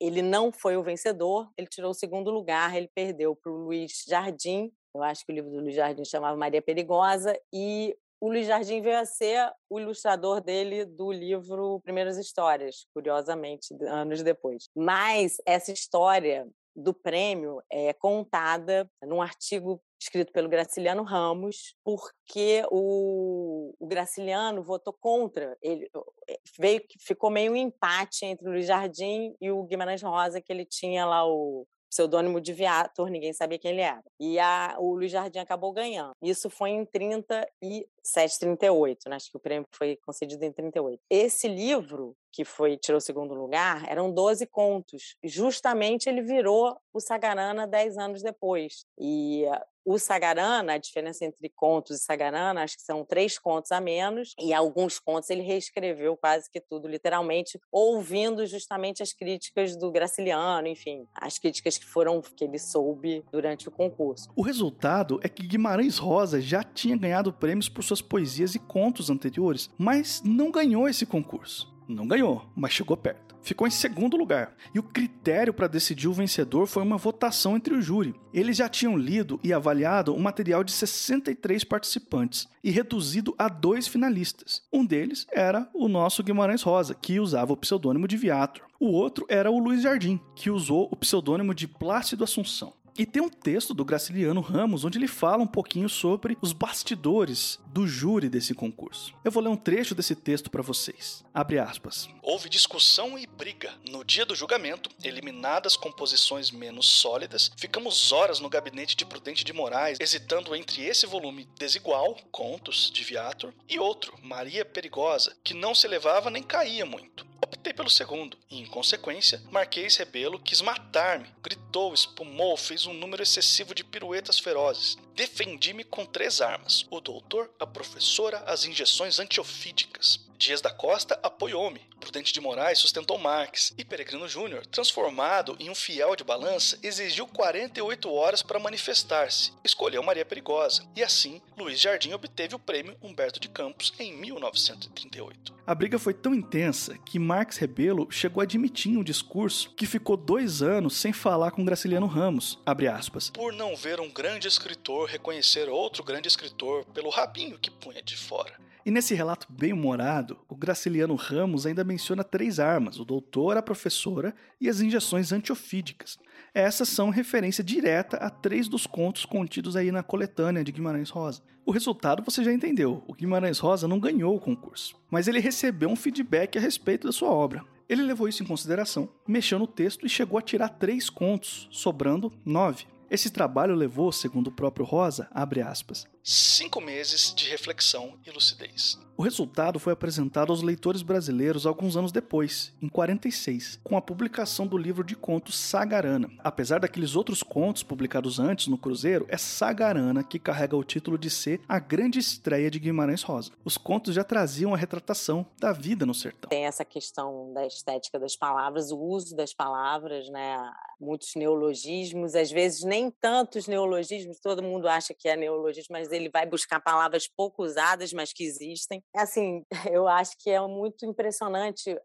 ele 0.00 0.22
não 0.22 0.50
foi 0.50 0.76
o 0.76 0.82
vencedor, 0.82 1.48
ele 1.56 1.68
tirou 1.68 1.92
o 1.92 1.94
segundo 1.94 2.30
lugar, 2.30 2.74
ele 2.76 2.90
perdeu 2.92 3.36
para 3.36 3.52
o 3.52 3.64
Luiz 3.66 4.04
Jardim, 4.08 4.72
eu 4.92 5.02
acho 5.02 5.24
que 5.24 5.32
o 5.32 5.34
livro 5.34 5.50
do 5.50 5.60
Luiz 5.60 5.76
Jardim 5.76 6.04
chamava 6.04 6.36
Maria 6.36 6.60
Perigosa, 6.60 7.38
e 7.52 7.96
o 8.20 8.28
Luiz 8.28 8.46
Jardim 8.46 8.80
veio 8.80 8.98
a 8.98 9.04
ser 9.04 9.52
o 9.70 9.78
ilustrador 9.78 10.40
dele 10.40 10.84
do 10.84 11.12
livro 11.12 11.80
Primeiras 11.84 12.16
Histórias, 12.16 12.86
curiosamente, 12.92 13.68
anos 13.86 14.22
depois. 14.22 14.68
Mas 14.74 15.36
essa 15.46 15.70
história 15.72 16.48
do 16.74 16.92
prêmio 16.92 17.62
é 17.70 17.92
contada 17.92 18.90
num 19.02 19.22
artigo 19.22 19.80
escrito 20.00 20.32
pelo 20.32 20.48
Graciliano 20.48 21.02
Ramos, 21.02 21.74
porque 21.84 22.62
o, 22.70 23.74
o 23.78 23.86
Graciliano 23.86 24.62
votou 24.62 24.92
contra. 24.92 25.56
Ele 25.62 25.88
eh, 26.28 26.38
veio 26.58 26.82
ficou 27.00 27.30
meio 27.30 27.52
um 27.52 27.56
empate 27.56 28.26
entre 28.26 28.46
o 28.46 28.52
Luiz 28.52 28.66
Jardim 28.66 29.34
e 29.40 29.50
o 29.50 29.62
Guimarães 29.64 30.02
Rosa, 30.02 30.40
que 30.40 30.52
ele 30.52 30.66
tinha 30.66 31.06
lá 31.06 31.26
o 31.26 31.66
pseudônimo 31.94 32.40
de 32.40 32.52
Viator, 32.52 33.08
ninguém 33.08 33.32
sabia 33.32 33.58
quem 33.58 33.70
ele 33.70 33.80
era. 33.80 34.02
E 34.18 34.36
a, 34.40 34.74
o 34.80 34.94
Luiz 34.94 35.12
Jardim 35.12 35.38
acabou 35.38 35.72
ganhando. 35.72 36.12
Isso 36.20 36.50
foi 36.50 36.70
em 36.70 36.84
37, 36.84 38.40
38, 38.40 39.08
né? 39.08 39.16
acho 39.16 39.30
que 39.30 39.36
o 39.36 39.40
prêmio 39.40 39.66
foi 39.72 39.96
concedido 40.04 40.44
em 40.44 40.52
38. 40.52 41.00
Esse 41.08 41.46
livro, 41.46 42.16
que 42.34 42.44
foi 42.44 42.76
tirou 42.76 42.98
o 42.98 43.00
segundo 43.00 43.32
lugar, 43.32 43.84
eram 43.88 44.12
12 44.12 44.44
contos. 44.46 45.16
Justamente 45.22 46.08
ele 46.08 46.20
virou 46.20 46.76
o 46.92 46.98
Sagarana 46.98 47.64
10 47.64 47.96
anos 47.96 48.22
depois. 48.22 48.84
E 48.98 49.44
o 49.84 49.98
Sagarana, 49.98 50.72
a 50.72 50.78
diferença 50.78 51.24
entre 51.24 51.48
contos 51.50 51.98
e 51.98 52.02
Sagarana, 52.02 52.62
acho 52.62 52.76
que 52.76 52.82
são 52.82 53.04
três 53.04 53.38
contos 53.38 53.70
a 53.70 53.80
menos, 53.80 54.34
e 54.40 54.52
alguns 54.52 54.98
contos 54.98 55.28
ele 55.28 55.42
reescreveu 55.42 56.16
quase 56.16 56.50
que 56.50 56.58
tudo, 56.60 56.88
literalmente, 56.88 57.60
ouvindo 57.70 58.46
justamente 58.46 59.02
as 59.02 59.12
críticas 59.12 59.76
do 59.76 59.92
Graciliano, 59.92 60.66
enfim, 60.66 61.06
as 61.14 61.38
críticas 61.38 61.76
que 61.76 61.84
foram 61.84 62.22
que 62.22 62.44
ele 62.44 62.58
soube 62.58 63.22
durante 63.30 63.68
o 63.68 63.70
concurso. 63.70 64.30
O 64.34 64.42
resultado 64.42 65.20
é 65.22 65.28
que 65.28 65.46
Guimarães 65.46 65.98
Rosa 65.98 66.40
já 66.40 66.62
tinha 66.62 66.96
ganhado 66.96 67.32
prêmios 67.32 67.68
por 67.68 67.84
suas 67.84 68.00
poesias 68.00 68.54
e 68.54 68.58
contos 68.58 69.10
anteriores, 69.10 69.68
mas 69.76 70.22
não 70.24 70.50
ganhou 70.50 70.88
esse 70.88 71.04
concurso. 71.04 71.73
Não 71.88 72.06
ganhou, 72.06 72.46
mas 72.56 72.72
chegou 72.72 72.96
perto. 72.96 73.34
Ficou 73.42 73.66
em 73.66 73.70
segundo 73.70 74.16
lugar. 74.16 74.54
E 74.74 74.78
o 74.78 74.82
critério 74.82 75.52
para 75.52 75.68
decidir 75.68 76.08
o 76.08 76.14
vencedor 76.14 76.66
foi 76.66 76.82
uma 76.82 76.96
votação 76.96 77.56
entre 77.56 77.74
o 77.74 77.82
júri. 77.82 78.14
Eles 78.32 78.56
já 78.56 78.70
tinham 78.70 78.96
lido 78.96 79.38
e 79.44 79.52
avaliado 79.52 80.14
um 80.14 80.18
material 80.18 80.64
de 80.64 80.72
63 80.72 81.62
participantes 81.62 82.48
e 82.62 82.70
reduzido 82.70 83.34
a 83.38 83.48
dois 83.48 83.86
finalistas. 83.86 84.62
Um 84.72 84.84
deles 84.84 85.26
era 85.30 85.68
o 85.74 85.88
nosso 85.88 86.22
Guimarães 86.22 86.62
Rosa, 86.62 86.94
que 86.94 87.20
usava 87.20 87.52
o 87.52 87.56
pseudônimo 87.56 88.08
de 88.08 88.16
Viator. 88.16 88.64
O 88.80 88.86
outro 88.86 89.26
era 89.28 89.50
o 89.50 89.58
Luiz 89.58 89.82
Jardim, 89.82 90.18
que 90.34 90.50
usou 90.50 90.88
o 90.90 90.96
pseudônimo 90.96 91.54
de 91.54 91.68
Plácido 91.68 92.24
Assunção. 92.24 92.72
E 92.96 93.04
tem 93.04 93.20
um 93.20 93.28
texto 93.28 93.74
do 93.74 93.84
Graciliano 93.84 94.40
Ramos 94.40 94.84
onde 94.84 94.98
ele 94.98 95.08
fala 95.08 95.42
um 95.42 95.48
pouquinho 95.48 95.88
sobre 95.88 96.38
os 96.40 96.52
bastidores 96.52 97.58
do 97.66 97.88
júri 97.88 98.28
desse 98.28 98.54
concurso. 98.54 99.12
Eu 99.24 99.32
vou 99.32 99.42
ler 99.42 99.48
um 99.48 99.56
trecho 99.56 99.96
desse 99.96 100.14
texto 100.14 100.48
para 100.48 100.62
vocês. 100.62 101.24
Abre 101.34 101.58
aspas. 101.58 102.08
Houve 102.22 102.48
discussão 102.48 103.18
e 103.18 103.26
briga. 103.26 103.72
No 103.90 104.04
dia 104.04 104.24
do 104.24 104.36
julgamento, 104.36 104.88
eliminadas 105.02 105.76
composições 105.76 106.52
menos 106.52 106.86
sólidas, 106.86 107.50
ficamos 107.56 108.12
horas 108.12 108.38
no 108.38 108.48
gabinete 108.48 108.96
de 108.96 109.04
Prudente 109.04 109.42
de 109.42 109.52
Moraes, 109.52 109.98
hesitando 110.00 110.54
entre 110.54 110.84
esse 110.84 111.04
volume 111.04 111.48
desigual, 111.58 112.16
Contos, 112.30 112.92
de 112.94 113.02
Viator, 113.02 113.52
e 113.68 113.76
outro, 113.76 114.16
Maria 114.22 114.64
Perigosa, 114.64 115.36
que 115.42 115.52
não 115.52 115.74
se 115.74 115.84
elevava 115.84 116.30
nem 116.30 116.44
caía 116.44 116.86
muito. 116.86 117.26
Optei 117.42 117.72
pelo 117.72 117.90
segundo, 117.90 118.36
e 118.50 118.60
em 118.60 118.66
consequência, 118.66 119.42
Marquês 119.50 119.96
Rebelo 119.96 120.38
quis 120.38 120.60
matar-me, 120.60 121.28
gritou, 121.42 121.92
espumou, 121.92 122.56
fez 122.56 122.86
um 122.86 122.94
número 122.94 123.22
excessivo 123.22 123.74
de 123.74 123.84
piruetas 123.84 124.38
ferozes. 124.38 124.96
Defendi-me 125.14 125.84
com 125.84 126.06
três 126.06 126.40
armas: 126.40 126.86
o 126.90 127.00
doutor, 127.00 127.50
a 127.58 127.66
professora, 127.66 128.38
as 128.46 128.64
injeções 128.64 129.18
antiofídicas. 129.18 130.23
Dias 130.38 130.60
da 130.60 130.70
Costa 130.70 131.18
apoiou-me, 131.22 131.80
Prudente 132.04 132.34
de 132.34 132.40
Moraes 132.40 132.80
sustentou 132.80 133.18
Marx 133.18 133.72
e 133.78 133.84
Peregrino 133.84 134.28
Júnior, 134.28 134.66
transformado 134.66 135.56
em 135.58 135.70
um 135.70 135.74
fiel 135.74 136.14
de 136.14 136.22
balança, 136.22 136.78
exigiu 136.82 137.26
48 137.26 138.12
horas 138.12 138.42
para 138.42 138.58
manifestar-se. 138.58 139.52
Escolheu 139.64 140.02
Maria 140.02 140.24
Perigosa 140.24 140.84
e 140.94 141.02
assim 141.02 141.40
Luiz 141.56 141.80
Jardim 141.80 142.12
obteve 142.12 142.54
o 142.54 142.58
prêmio 142.58 142.94
Humberto 143.00 143.40
de 143.40 143.48
Campos 143.48 143.94
em 143.98 144.12
1938. 144.12 145.54
A 145.66 145.74
briga 145.74 145.98
foi 145.98 146.12
tão 146.12 146.34
intensa 146.34 146.98
que 147.06 147.18
Marx 147.18 147.56
Rebelo 147.56 148.06
chegou 148.10 148.42
a 148.42 148.44
admitir 148.44 148.92
em 148.92 148.98
um 148.98 149.04
discurso 149.04 149.70
que 149.70 149.86
ficou 149.86 150.16
dois 150.16 150.60
anos 150.60 150.96
sem 150.96 151.12
falar 151.12 151.52
com 151.52 151.64
Graciliano 151.64 152.06
Ramos, 152.06 152.58
aspas, 152.66 153.30
por 153.30 153.52
não 153.52 153.74
ver 153.74 153.98
um 153.98 154.10
grande 154.10 154.46
escritor 154.46 155.08
reconhecer 155.08 155.70
outro 155.70 156.04
grande 156.04 156.28
escritor 156.28 156.84
pelo 156.86 157.08
rabinho 157.08 157.58
que 157.58 157.70
punha 157.70 158.02
de 158.02 158.14
fora. 158.14 158.52
E 158.86 158.90
nesse 158.90 159.14
relato 159.14 159.46
bem 159.50 159.72
humorado, 159.72 160.38
o 160.46 160.54
Graciliano 160.54 161.14
Ramos 161.14 161.64
ainda 161.64 161.82
menciona 161.82 162.22
três 162.22 162.60
armas: 162.60 162.98
o 162.98 163.04
doutor, 163.04 163.56
a 163.56 163.62
professora 163.62 164.34
e 164.60 164.68
as 164.68 164.80
injeções 164.80 165.32
antiofídicas. 165.32 166.18
Essas 166.52 166.90
são 166.90 167.08
referência 167.08 167.64
direta 167.64 168.18
a 168.18 168.28
três 168.28 168.68
dos 168.68 168.86
contos 168.86 169.24
contidos 169.24 169.74
aí 169.74 169.90
na 169.90 170.02
coletânea 170.02 170.62
de 170.62 170.70
Guimarães 170.70 171.08
Rosa. 171.08 171.42
O 171.64 171.72
resultado 171.72 172.22
você 172.22 172.44
já 172.44 172.52
entendeu: 172.52 173.02
o 173.06 173.14
Guimarães 173.14 173.58
Rosa 173.58 173.88
não 173.88 173.98
ganhou 173.98 174.36
o 174.36 174.40
concurso, 174.40 174.94
mas 175.10 175.28
ele 175.28 175.40
recebeu 175.40 175.88
um 175.88 175.96
feedback 175.96 176.58
a 176.58 176.60
respeito 176.60 177.06
da 177.06 177.12
sua 177.12 177.30
obra. 177.30 177.64
Ele 177.88 178.02
levou 178.02 178.28
isso 178.28 178.42
em 178.42 178.46
consideração, 178.46 179.08
mexeu 179.26 179.58
no 179.58 179.66
texto 179.66 180.04
e 180.04 180.10
chegou 180.10 180.38
a 180.38 180.42
tirar 180.42 180.68
três 180.68 181.08
contos, 181.08 181.68
sobrando 181.70 182.32
nove. 182.44 182.86
Esse 183.10 183.30
trabalho 183.30 183.74
levou, 183.74 184.10
segundo 184.10 184.48
o 184.48 184.52
próprio 184.52 184.84
Rosa, 184.84 185.28
aspas, 185.32 186.06
cinco 186.24 186.80
meses 186.80 187.34
de 187.34 187.50
reflexão 187.50 188.18
e 188.26 188.30
lucidez. 188.30 188.98
O 189.16 189.22
resultado 189.22 189.78
foi 189.78 189.92
apresentado 189.92 190.50
aos 190.50 190.60
leitores 190.60 191.00
brasileiros 191.00 191.66
alguns 191.66 191.96
anos 191.96 192.10
depois, 192.10 192.72
em 192.82 192.88
46, 192.88 193.78
com 193.84 193.96
a 193.96 194.02
publicação 194.02 194.66
do 194.66 194.76
livro 194.76 195.04
de 195.04 195.14
contos 195.14 195.56
Sagarana. 195.56 196.28
Apesar 196.42 196.80
daqueles 196.80 197.14
outros 197.14 197.40
contos 197.40 197.84
publicados 197.84 198.40
antes 198.40 198.66
no 198.66 198.76
Cruzeiro, 198.76 199.24
é 199.28 199.36
Sagarana 199.36 200.24
que 200.24 200.36
carrega 200.36 200.76
o 200.76 200.82
título 200.82 201.16
de 201.16 201.30
ser 201.30 201.60
a 201.68 201.78
grande 201.78 202.18
estreia 202.18 202.68
de 202.68 202.80
Guimarães 202.80 203.22
Rosa. 203.22 203.52
Os 203.64 203.78
contos 203.78 204.16
já 204.16 204.24
traziam 204.24 204.74
a 204.74 204.76
retratação 204.76 205.46
da 205.60 205.72
vida 205.72 206.04
no 206.04 206.14
sertão. 206.14 206.48
Tem 206.48 206.66
essa 206.66 206.84
questão 206.84 207.52
da 207.52 207.64
estética 207.64 208.18
das 208.18 208.34
palavras, 208.34 208.90
o 208.90 208.98
uso 208.98 209.36
das 209.36 209.54
palavras, 209.54 210.28
né? 210.28 210.58
Muitos 211.00 211.36
neologismos, 211.36 212.34
às 212.34 212.50
vezes 212.50 212.82
nem 212.82 213.12
tantos 213.12 213.68
neologismos, 213.68 214.40
todo 214.40 214.62
mundo 214.62 214.88
acha 214.88 215.14
que 215.14 215.28
é 215.28 215.36
neologismo, 215.36 215.92
mas 215.92 216.08
ele 216.14 216.30
vai 216.30 216.46
buscar 216.46 216.80
palavras 216.80 217.28
pouco 217.28 217.62
usadas, 217.62 218.12
mas 218.12 218.32
que 218.32 218.44
existem. 218.44 219.02
Assim, 219.14 219.64
eu 219.92 220.08
acho 220.08 220.36
que 220.38 220.50
é 220.50 220.60
muito 220.60 221.04
impressionante 221.06 221.96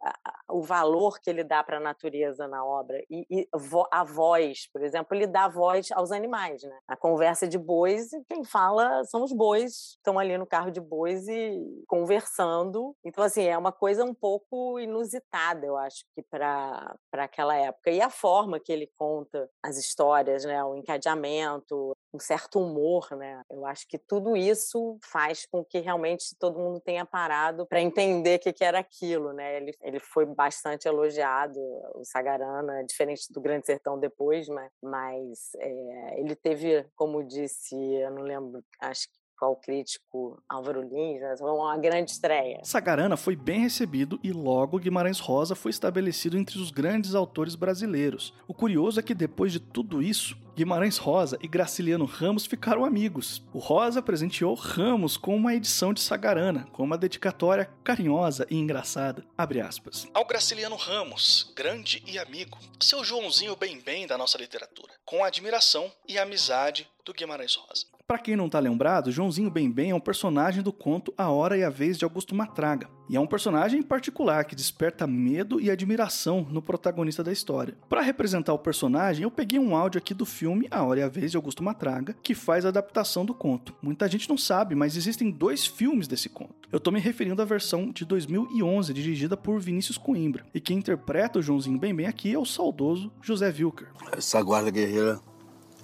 o 0.50 0.62
valor 0.62 1.20
que 1.20 1.30
ele 1.30 1.44
dá 1.44 1.64
para 1.64 1.78
a 1.78 1.82
natureza 1.82 2.48
na 2.48 2.66
obra 2.66 3.02
e, 3.10 3.26
e, 3.30 3.48
a 3.92 4.04
voz, 4.04 4.68
por 4.72 4.82
exemplo, 4.84 5.16
ele 5.16 5.28
dá 5.28 5.48
voz 5.48 5.92
aos 5.92 6.12
animais, 6.12 6.64
né? 6.64 6.78
A 6.88 6.98
conversa 6.98 7.48
de 7.48 7.58
bois, 7.58 8.10
quem 8.28 8.44
fala 8.44 9.04
são 9.06 9.24
os 9.24 9.32
bois, 9.32 9.96
estão 9.98 10.18
ali 10.18 10.38
no 10.38 10.48
carro 10.48 10.72
de 10.72 10.82
bois 10.82 11.28
e 11.28 11.84
conversando. 11.88 12.96
Então, 13.04 13.24
assim, 13.24 13.44
é 13.44 13.58
uma 13.58 13.72
coisa 13.72 14.04
um 14.04 14.14
pouco 14.14 14.80
inusitada, 14.80 15.66
eu 15.66 15.78
acho 15.78 16.04
que 16.16 16.24
para 16.24 16.96
aquela 17.14 17.56
época. 17.56 17.92
E 17.92 18.02
a 18.02 18.10
forma 18.10 18.60
que 18.60 18.72
ele 18.72 18.90
conta 18.98 19.50
as 19.64 19.78
histórias, 19.78 20.44
né? 20.46 20.64
O 20.64 20.76
encadeamento, 20.76 21.94
um 22.14 22.20
certo 22.20 22.60
humor, 22.60 23.08
né? 23.16 23.44
Eu 23.50 23.66
acho 23.66 23.88
que 23.88 23.98
tudo 23.98 24.36
isso 24.36 24.98
faz 25.04 25.46
com 25.46 25.64
que 25.64 25.80
realmente 25.80 26.36
todo 26.38 26.60
mundo 26.60 26.80
tenha 26.80 27.06
parado 27.06 27.66
para 27.68 27.82
entender 27.82 28.38
o 28.38 28.40
que, 28.40 28.54
que, 28.54 28.64
era 28.64 28.80
aquilo, 28.80 29.32
né? 29.34 29.58
Ele, 29.58 29.76
ele 29.82 30.00
foi 30.00 30.26
bastante 30.26 30.88
elogiado, 30.88 31.60
o 31.96 32.04
Sagarana, 32.04 32.84
diferente 32.84 33.32
do 33.32 33.42
Grande 33.42 33.66
Sertão 33.66 34.00
depois, 34.00 34.48
mas, 34.48 34.72
mas 34.82 35.50
é, 35.58 36.20
ele 36.20 36.36
teve, 36.36 36.86
como 36.96 37.24
disse, 37.24 37.76
eu 37.76 38.12
não 38.12 38.24
lembro, 38.24 38.64
acho 38.80 39.08
que 39.10 39.19
qual 39.40 39.56
crítico 39.56 40.44
Álvaro 40.50 40.82
Lins, 40.82 41.22
né? 41.22 41.36
foi 41.38 41.50
uma 41.50 41.78
grande 41.78 42.12
estreia. 42.12 42.60
Sagarana 42.64 43.16
foi 43.16 43.38
bem 43.38 43.62
recebido 43.62 44.20
e 44.22 44.34
logo 44.34 44.78
Guimarães 44.78 45.20
Rosa 45.20 45.56
foi 45.56 45.72
estabelecido 45.72 46.38
entre 46.38 46.60
os 46.60 46.70
grandes 46.70 47.16
autores 47.16 47.56
brasileiros. 47.56 48.34
O 48.46 48.54
curioso 48.54 49.00
é 49.00 49.04
que 49.04 49.16
depois 49.16 49.54
de 49.54 49.60
tudo 49.60 50.02
isso, 50.02 50.38
Guimarães 50.58 50.98
Rosa 50.98 51.40
e 51.42 51.48
Graciliano 51.48 52.04
Ramos 52.04 52.46
ficaram 52.46 52.84
amigos. 52.84 53.42
O 53.54 53.60
Rosa 53.60 54.02
presenteou 54.02 54.54
Ramos 54.56 55.16
com 55.16 55.34
uma 55.34 55.56
edição 55.56 55.94
de 55.94 56.02
Sagarana, 56.02 56.68
com 56.74 56.84
uma 56.84 56.98
dedicatória 56.98 57.72
carinhosa 57.82 58.46
e 58.50 58.58
engraçada. 58.58 59.24
Abre 59.38 59.62
aspas. 59.62 60.06
Ao 60.14 60.26
Graciliano 60.26 60.76
Ramos, 60.76 61.54
grande 61.56 62.04
e 62.06 62.20
amigo, 62.20 62.58
seu 62.78 63.06
Joãozinho 63.06 63.56
bem-bem 63.56 64.06
da 64.06 64.18
nossa 64.18 64.38
literatura, 64.38 64.92
com 65.06 65.24
admiração 65.24 65.90
e 66.06 66.20
amizade 66.20 66.90
do 67.06 67.14
Guimarães 67.14 67.56
Rosa. 67.56 67.99
Para 68.10 68.18
quem 68.18 68.36
não 68.36 68.50
tá 68.50 68.58
lembrado, 68.58 69.12
Joãozinho 69.12 69.52
Bem 69.52 69.70
Bem 69.70 69.92
é 69.92 69.96
um 69.96 70.00
personagem 70.00 70.64
do 70.64 70.74
conto 70.74 71.14
A 71.16 71.30
Hora 71.30 71.56
e 71.56 71.64
a 71.64 71.70
Vez 71.70 71.96
de 71.96 72.04
Augusto 72.04 72.34
Matraga, 72.34 72.90
e 73.08 73.16
é 73.16 73.20
um 73.20 73.28
personagem 73.28 73.84
particular 73.84 74.46
que 74.46 74.56
desperta 74.56 75.06
medo 75.06 75.62
e 75.62 75.70
admiração 75.70 76.42
no 76.50 76.60
protagonista 76.60 77.24
da 77.24 77.32
história. 77.32 77.78
Para 77.88 78.02
representar 78.02 78.52
o 78.52 78.58
personagem, 78.58 79.22
eu 79.22 79.30
peguei 79.30 79.60
um 79.60 79.76
áudio 79.76 80.00
aqui 80.00 80.16
do 80.16 80.26
filme 80.26 80.68
A 80.72 80.82
Hora 80.82 81.02
e 81.02 81.04
a 81.04 81.08
Vez 81.08 81.30
de 81.30 81.38
Augusto 81.38 81.62
Matraga, 81.62 82.16
que 82.24 82.34
faz 82.34 82.66
a 82.66 82.70
adaptação 82.70 83.24
do 83.24 83.36
conto. 83.36 83.76
Muita 83.80 84.08
gente 84.08 84.28
não 84.28 84.40
sabe, 84.40 84.74
mas 84.74 84.98
existem 84.98 85.30
dois 85.30 85.68
filmes 85.68 86.08
desse 86.08 86.30
conto. 86.30 86.68
Eu 86.72 86.80
tô 86.80 86.90
me 86.90 87.00
referindo 87.00 87.44
à 87.44 87.46
versão 87.46 87.92
de 87.92 88.06
2011, 88.06 88.92
dirigida 88.92 89.38
por 89.38 89.60
Vinícius 89.60 90.00
Coimbra, 90.00 90.48
e 90.52 90.60
quem 90.60 90.80
interpreta 90.80 91.38
o 91.38 91.44
Joãozinho 91.44 91.78
Bem 91.78 91.94
Bem 91.94 92.08
aqui 92.08 92.34
é 92.34 92.40
o 92.40 92.44
saudoso 92.44 93.12
José 93.22 93.50
Wilker. 93.50 93.90
Essa 94.12 94.42
guarda 94.42 94.72
guerreira 94.72 95.20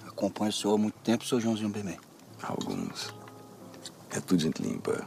acompanha 0.04 0.50
o 0.50 0.52
senhor 0.52 0.74
há 0.74 0.78
muito 0.78 0.98
tempo, 1.04 1.24
seu 1.24 1.40
Joãozinho 1.40 1.68
Bem 1.68 1.84
Bem. 1.84 2.05
Alguns. 2.48 3.12
É 4.10 4.20
tudo 4.20 4.40
gente 4.40 4.62
limpa. 4.62 5.04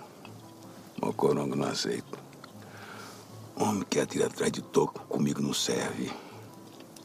Mocorongo 1.01 1.55
não 1.55 1.67
aceito. 1.67 2.19
Homem 3.55 3.83
que 3.89 3.99
atira 3.99 4.27
atrás 4.27 4.51
de 4.51 4.61
toco 4.61 5.05
comigo 5.07 5.41
não 5.41 5.53
serve. 5.53 6.11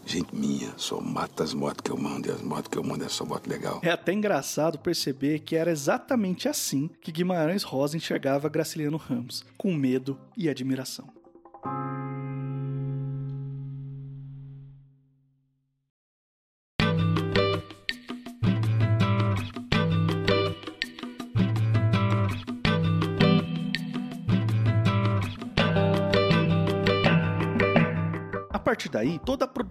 Gente 0.06 0.34
minha, 0.34 0.74
só 0.76 1.00
mata 1.00 1.42
as 1.42 1.54
motos 1.54 1.80
que 1.82 1.90
eu 1.90 1.96
mando 1.96 2.28
e 2.28 2.30
as 2.30 2.42
motos 2.42 2.68
que 2.68 2.76
eu 2.76 2.84
mando 2.84 3.04
é 3.04 3.08
só 3.08 3.24
moto 3.24 3.48
legal. 3.48 3.80
É 3.82 3.90
até 3.90 4.12
engraçado 4.12 4.78
perceber 4.78 5.40
que 5.40 5.56
era 5.56 5.70
exatamente 5.70 6.48
assim 6.48 6.90
que 7.00 7.10
Guimarães 7.10 7.62
Rosa 7.62 7.96
enxergava 7.96 8.48
Graciliano 8.48 8.98
Ramos, 8.98 9.44
com 9.56 9.72
medo 9.72 10.18
e 10.36 10.48
admiração. 10.48 11.08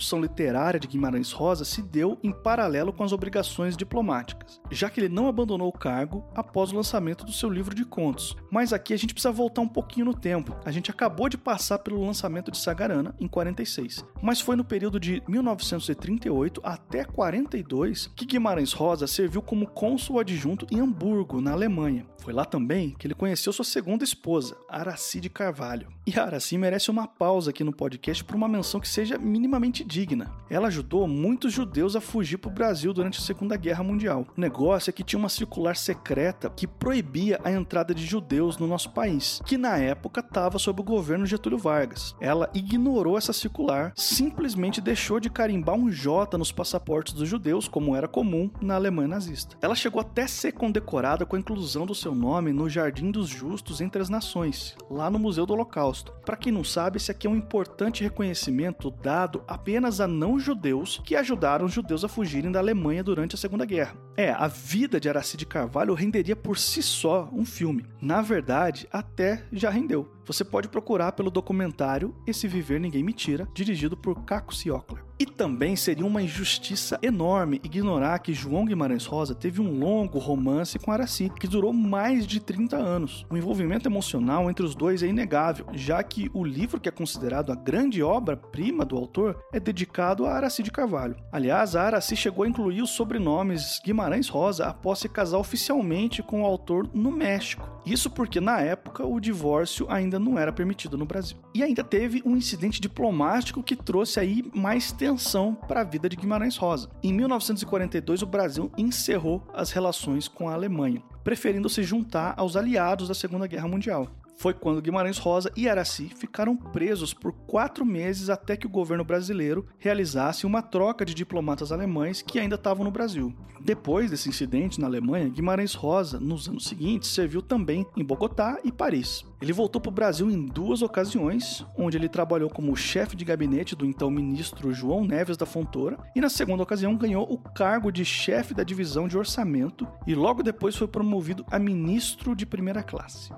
Produção 0.04 0.20
literária 0.20 0.80
de 0.80 0.88
Guimarães 0.88 1.32
Rosa 1.32 1.63
se 1.63 1.82
deu 1.82 2.18
em 2.22 2.32
paralelo 2.32 2.92
com 2.92 3.06
as 3.06 3.13
obrigações 3.13 3.78
diplomáticas, 3.78 4.60
já 4.70 4.89
que 4.89 5.00
ele 5.00 5.08
não 5.08 5.28
abandonou 5.28 5.70
o 5.70 5.78
cargo 5.78 6.26
após 6.36 6.72
o 6.72 6.76
lançamento 6.76 7.24
do 7.24 7.32
seu 7.32 7.50
livro 7.50 7.74
de 7.74 7.86
contos. 7.86 8.36
Mas 8.52 8.74
aqui 8.74 8.94
a 8.94 8.98
gente 8.98 9.13
precisa 9.13 9.32
voltar 9.32 9.62
um 9.62 9.68
pouquinho 9.68 10.08
no 10.08 10.13
tempo. 10.13 10.58
A 10.66 10.72
gente 10.72 10.92
acabou 10.92 11.30
de 11.30 11.38
passar 11.38 11.80
pelo 11.80 12.06
lançamento 12.06 12.52
de 12.52 12.58
Sagarana 12.58 13.16
em 13.18 13.28
46, 13.28 14.04
mas 14.22 14.42
foi 14.42 14.58
no 14.58 14.66
período 14.66 15.00
de 15.00 15.24
1938 15.26 16.60
até 16.63 17.06
42 17.06 18.08
que 18.13 18.26
Guimarães 18.26 18.74
Rosa 18.74 19.08
serviu 19.08 19.42
como 19.42 19.68
cônsul 19.68 20.20
adjunto 20.20 20.68
em 20.70 20.82
Hamburgo, 20.82 21.39
na 21.39 21.54
Alemanha. 21.54 22.06
Foi 22.24 22.34
lá 22.34 22.46
também 22.46 22.96
que 22.98 23.06
ele 23.06 23.13
conheceu 23.13 23.52
sua 23.52 23.66
segunda 23.66 24.04
esposa, 24.04 24.58
Araci 24.70 25.20
de 25.20 25.30
Carvalho. 25.30 25.89
E 26.08 26.18
a 26.18 26.24
Araci 26.24 26.58
merece 26.58 26.89
uma 26.89 27.06
pausa 27.06 27.52
aqui 27.52 27.66
no 27.66 27.74
podcast 27.74 28.24
por 28.24 28.36
uma 28.36 28.48
menção 28.48 28.80
que 28.80 28.88
seja 28.88 29.18
minimamente 29.18 29.84
digna. 29.94 30.32
Ela 30.50 30.68
ajudou 30.68 31.08
muitos 31.08 31.52
judeus 31.52 31.96
a 31.96 32.02
fugir 32.02 32.38
para 32.38 32.50
o 32.50 32.54
Brasil 32.54 32.94
durante 32.94 33.20
a 33.20 33.22
Segunda 33.22 33.58
Guerra 33.58 33.84
Mundial. 33.84 34.26
O 34.38 34.40
negócio 34.40 34.90
é 34.90 34.94
que 34.94 35.04
tinha 35.04 35.20
uma 35.20 35.28
circular 35.28 35.76
secreta 35.76 36.50
que 36.50 36.66
proibia 36.66 37.40
a 37.44 37.52
entrada 37.52 37.94
de 37.94 38.06
judeus 38.06 38.58
no 38.58 38.68
nosso 38.68 38.92
país, 38.92 39.42
que 39.46 39.58
na 39.58 39.78
época 39.78 40.22
estava 40.22 40.58
sob 40.58 40.80
o 40.80 40.86
governo 40.86 41.26
Getúlio 41.26 41.58
Vargas. 41.58 42.16
Ela 42.22 42.50
ignorou 42.54 43.18
essa 43.18 43.34
circular, 43.34 43.92
simplesmente 43.96 44.80
deixou 44.80 45.20
de 45.20 45.30
carimbar 45.30 45.76
um 45.76 45.90
J 45.90 46.38
nos 46.38 46.52
passaportes 46.52 47.14
dos 47.14 47.28
judeus, 47.28 47.68
como 47.68 47.96
era 47.96 48.08
comum 48.08 48.50
na 48.62 48.76
Alemanha 48.76 49.10
nazista. 49.10 49.58
Ela 49.62 49.76
chegou 49.76 50.00
até 50.00 50.26
ser 50.26 50.54
condecorada 50.54 51.26
com 51.26 51.36
a 51.36 51.40
inclusão 51.40 51.86
do 51.86 51.94
seu 51.94 52.14
seu 52.14 52.14
nome 52.14 52.54
no 52.54 52.70
Jardim 52.70 53.10
dos 53.10 53.28
Justos 53.28 53.82
entre 53.82 54.02
as 54.02 54.10
Nações, 54.10 54.76
lá 54.90 55.10
no 55.10 55.18
Museu 55.18 55.46
do 55.46 55.54
Holocausto. 55.54 56.14
Para 56.24 56.38
quem 56.38 56.52
não 56.52 56.64
sabe, 56.64 56.98
esse 56.98 57.10
aqui 57.10 57.26
é 57.26 57.30
um 57.30 57.36
importante 57.36 58.04
reconhecimento 58.04 58.92
dado 58.92 59.44
apenas 59.48 59.73
a 59.78 60.08
não-judeus 60.08 61.02
que 61.04 61.16
ajudaram 61.16 61.66
os 61.66 61.74
judeus 61.74 62.04
a 62.04 62.08
fugirem 62.08 62.52
da 62.52 62.60
Alemanha 62.60 63.04
durante 63.04 63.36
a 63.36 63.38
Segunda 63.38 63.66
Guerra. 63.66 63.96
É, 64.16 64.32
a 64.32 64.48
vida 64.48 65.00
de 65.00 65.10
Aracide 65.10 65.46
Carvalho 65.46 65.94
renderia 65.94 66.36
por 66.36 66.58
si 66.58 66.84
só 66.84 67.30
um 67.34 67.46
filme. 67.46 67.86
Na 68.02 68.22
verdade, 68.22 68.88
até 68.92 69.44
já 69.52 69.70
rendeu. 69.70 70.12
Você 70.26 70.44
pode 70.46 70.70
procurar 70.70 71.12
pelo 71.12 71.30
documentário 71.30 72.16
Esse 72.26 72.48
Viver 72.48 72.80
Ninguém 72.80 73.04
Me 73.04 73.12
Tira, 73.12 73.48
dirigido 73.54 73.98
por 73.98 74.24
Caco 74.24 74.56
Ciocler. 74.56 75.04
E 75.20 75.26
também 75.26 75.76
seria 75.76 76.06
uma 76.06 76.22
injustiça 76.22 77.00
enorme 77.02 77.62
ignorar 77.64 78.20
que 78.20 78.34
João 78.34 78.66
Guimarães 78.66 79.06
Rosa 79.06 79.36
teve 79.36 79.62
um 79.62 79.80
longo 79.80 80.18
romance 80.18 80.80
com 80.80 80.92
Araci, 80.92 81.32
que 81.40 81.48
durou 81.48 81.72
mais 81.72 82.26
de 82.26 82.40
30 82.40 82.76
anos. 82.76 83.26
O 83.30 83.38
envolvimento 83.38 83.88
emocional 83.88 84.50
entre 84.50 84.66
os 84.66 84.76
dois 84.76 85.04
é 85.04 85.08
inegável, 85.08 85.68
já 85.74 86.02
que 86.02 86.30
o 86.34 86.44
livro 86.44 86.80
que 86.80 86.90
é 86.90 86.92
considerado 86.92 87.52
a 87.52 87.56
grande 87.56 88.02
obra-prima 88.02 88.84
do 88.84 88.98
autor 88.98 89.40
é 89.54 89.60
dedicado 89.60 90.26
a 90.26 90.34
Araci 90.34 90.64
de 90.64 90.72
Carvalho. 90.72 91.16
Aliás, 91.32 91.76
a 91.76 91.84
Araci 91.84 92.16
chegou 92.16 92.44
a 92.44 92.48
incluir 92.48 92.82
os 92.82 92.90
sobrenomes 92.90 93.80
Guimarães 93.86 94.28
Rosa 94.28 94.66
após 94.66 95.00
se 95.00 95.08
casar 95.08 95.38
oficialmente 95.38 96.24
com 96.24 96.42
o 96.42 96.46
autor 96.46 96.90
no 96.94 97.12
México. 97.12 97.70
Isso 97.86 98.10
porque 98.10 98.40
na 98.40 98.62
época 98.62 99.06
o 99.06 99.20
divórcio 99.20 99.86
ainda 99.90 100.12
não 100.19 100.38
era 100.38 100.52
permitido 100.52 100.97
no 100.97 101.06
Brasil. 101.06 101.38
E 101.54 101.63
ainda 101.63 101.84
teve 101.84 102.21
um 102.26 102.36
incidente 102.36 102.82
diplomático 102.82 103.63
que 103.63 103.76
trouxe 103.76 104.19
aí 104.19 104.43
mais 104.54 104.91
tensão 104.91 105.56
para 105.56 105.82
a 105.82 105.84
vida 105.84 106.10
de 106.10 106.15
Guimarães 106.15 106.58
Rosa. 106.58 106.89
Em 107.02 107.13
1942 107.13 108.21
o 108.21 108.28
Brasil 108.28 108.71
encerrou 108.78 109.45
as 109.54 109.71
relações 109.71 110.28
com 110.28 110.49
a 110.49 110.54
Alemanha, 110.54 111.02
preferindo 111.23 111.69
se 111.69 111.84
juntar 111.84 112.34
aos 112.38 112.56
aliados 112.56 113.08
da 113.08 113.13
Segunda 113.13 113.47
Guerra 113.47 113.67
Mundial. 113.67 114.10
Foi 114.36 114.54
quando 114.54 114.82
Guimarães 114.82 115.17
Rosa 115.17 115.52
e 115.56 115.69
Araci 115.69 116.10
ficaram 116.15 116.56
presos 116.56 117.13
por 117.13 117.32
quatro 117.32 117.86
meses 117.86 118.30
até 118.30 118.58
que 118.58 118.67
o 118.67 118.69
governo 118.69 119.04
brasileiro 119.04 119.65
realizasse 119.78 120.46
uma 120.46 120.62
troca 120.62 121.06
de 121.06 121.13
diplomatas 121.13 121.72
alemães 121.72 122.22
que 122.22 122.39
ainda 122.39 122.56
estavam 122.56 122.84
no 122.84 122.91
Brasil. 122.91 123.34
Depois 123.63 124.12
desse 124.12 124.28
incidente 124.28 124.82
na 124.82 124.88
Alemanha, 124.88 125.30
Guimarães 125.30 125.74
Rosa, 125.74 126.19
nos 126.19 126.50
anos 126.50 126.65
seguintes, 126.65 127.10
serviu 127.10 127.41
também 127.41 127.86
em 127.96 128.04
Bogotá 128.04 128.60
e 128.62 128.72
Paris. 128.72 129.24
Ele 129.41 129.54
voltou 129.54 129.82
para 129.82 129.89
o 129.89 129.93
Brasil 129.93 130.30
em 130.30 130.46
duas 130.46 130.82
ocasiões, 130.82 131.65
onde 131.78 131.98
ele 131.98 132.10
trabalhou 132.10 132.50
como 132.50 132.76
chefe 132.76 133.15
de 133.15 133.24
gabinete 133.24 133.76
do 133.76 133.86
então 133.86 134.12
ministro 134.12 134.74
João 134.74 135.06
Neves 135.06 135.38
da 135.38 135.46
Fontoura, 135.46 135.98
e 136.13 136.19
na 136.19 136.30
segunda 136.30 136.63
ocasião 136.63 136.98
ganhou 136.98 137.24
o 137.32 137.38
cargo 137.38 137.89
de 137.89 138.04
chefe 138.04 138.54
da 138.54 138.63
divisão 138.63 139.08
de 139.08 139.17
orçamento 139.17 139.88
e 140.06 140.13
logo 140.13 140.43
depois 140.43 140.76
foi 140.76 140.88
promovido 140.88 141.46
a 141.50 141.58
ministro 141.58 142.36
de 142.36 142.46
primeira 142.46 142.84
classe. 142.84 143.32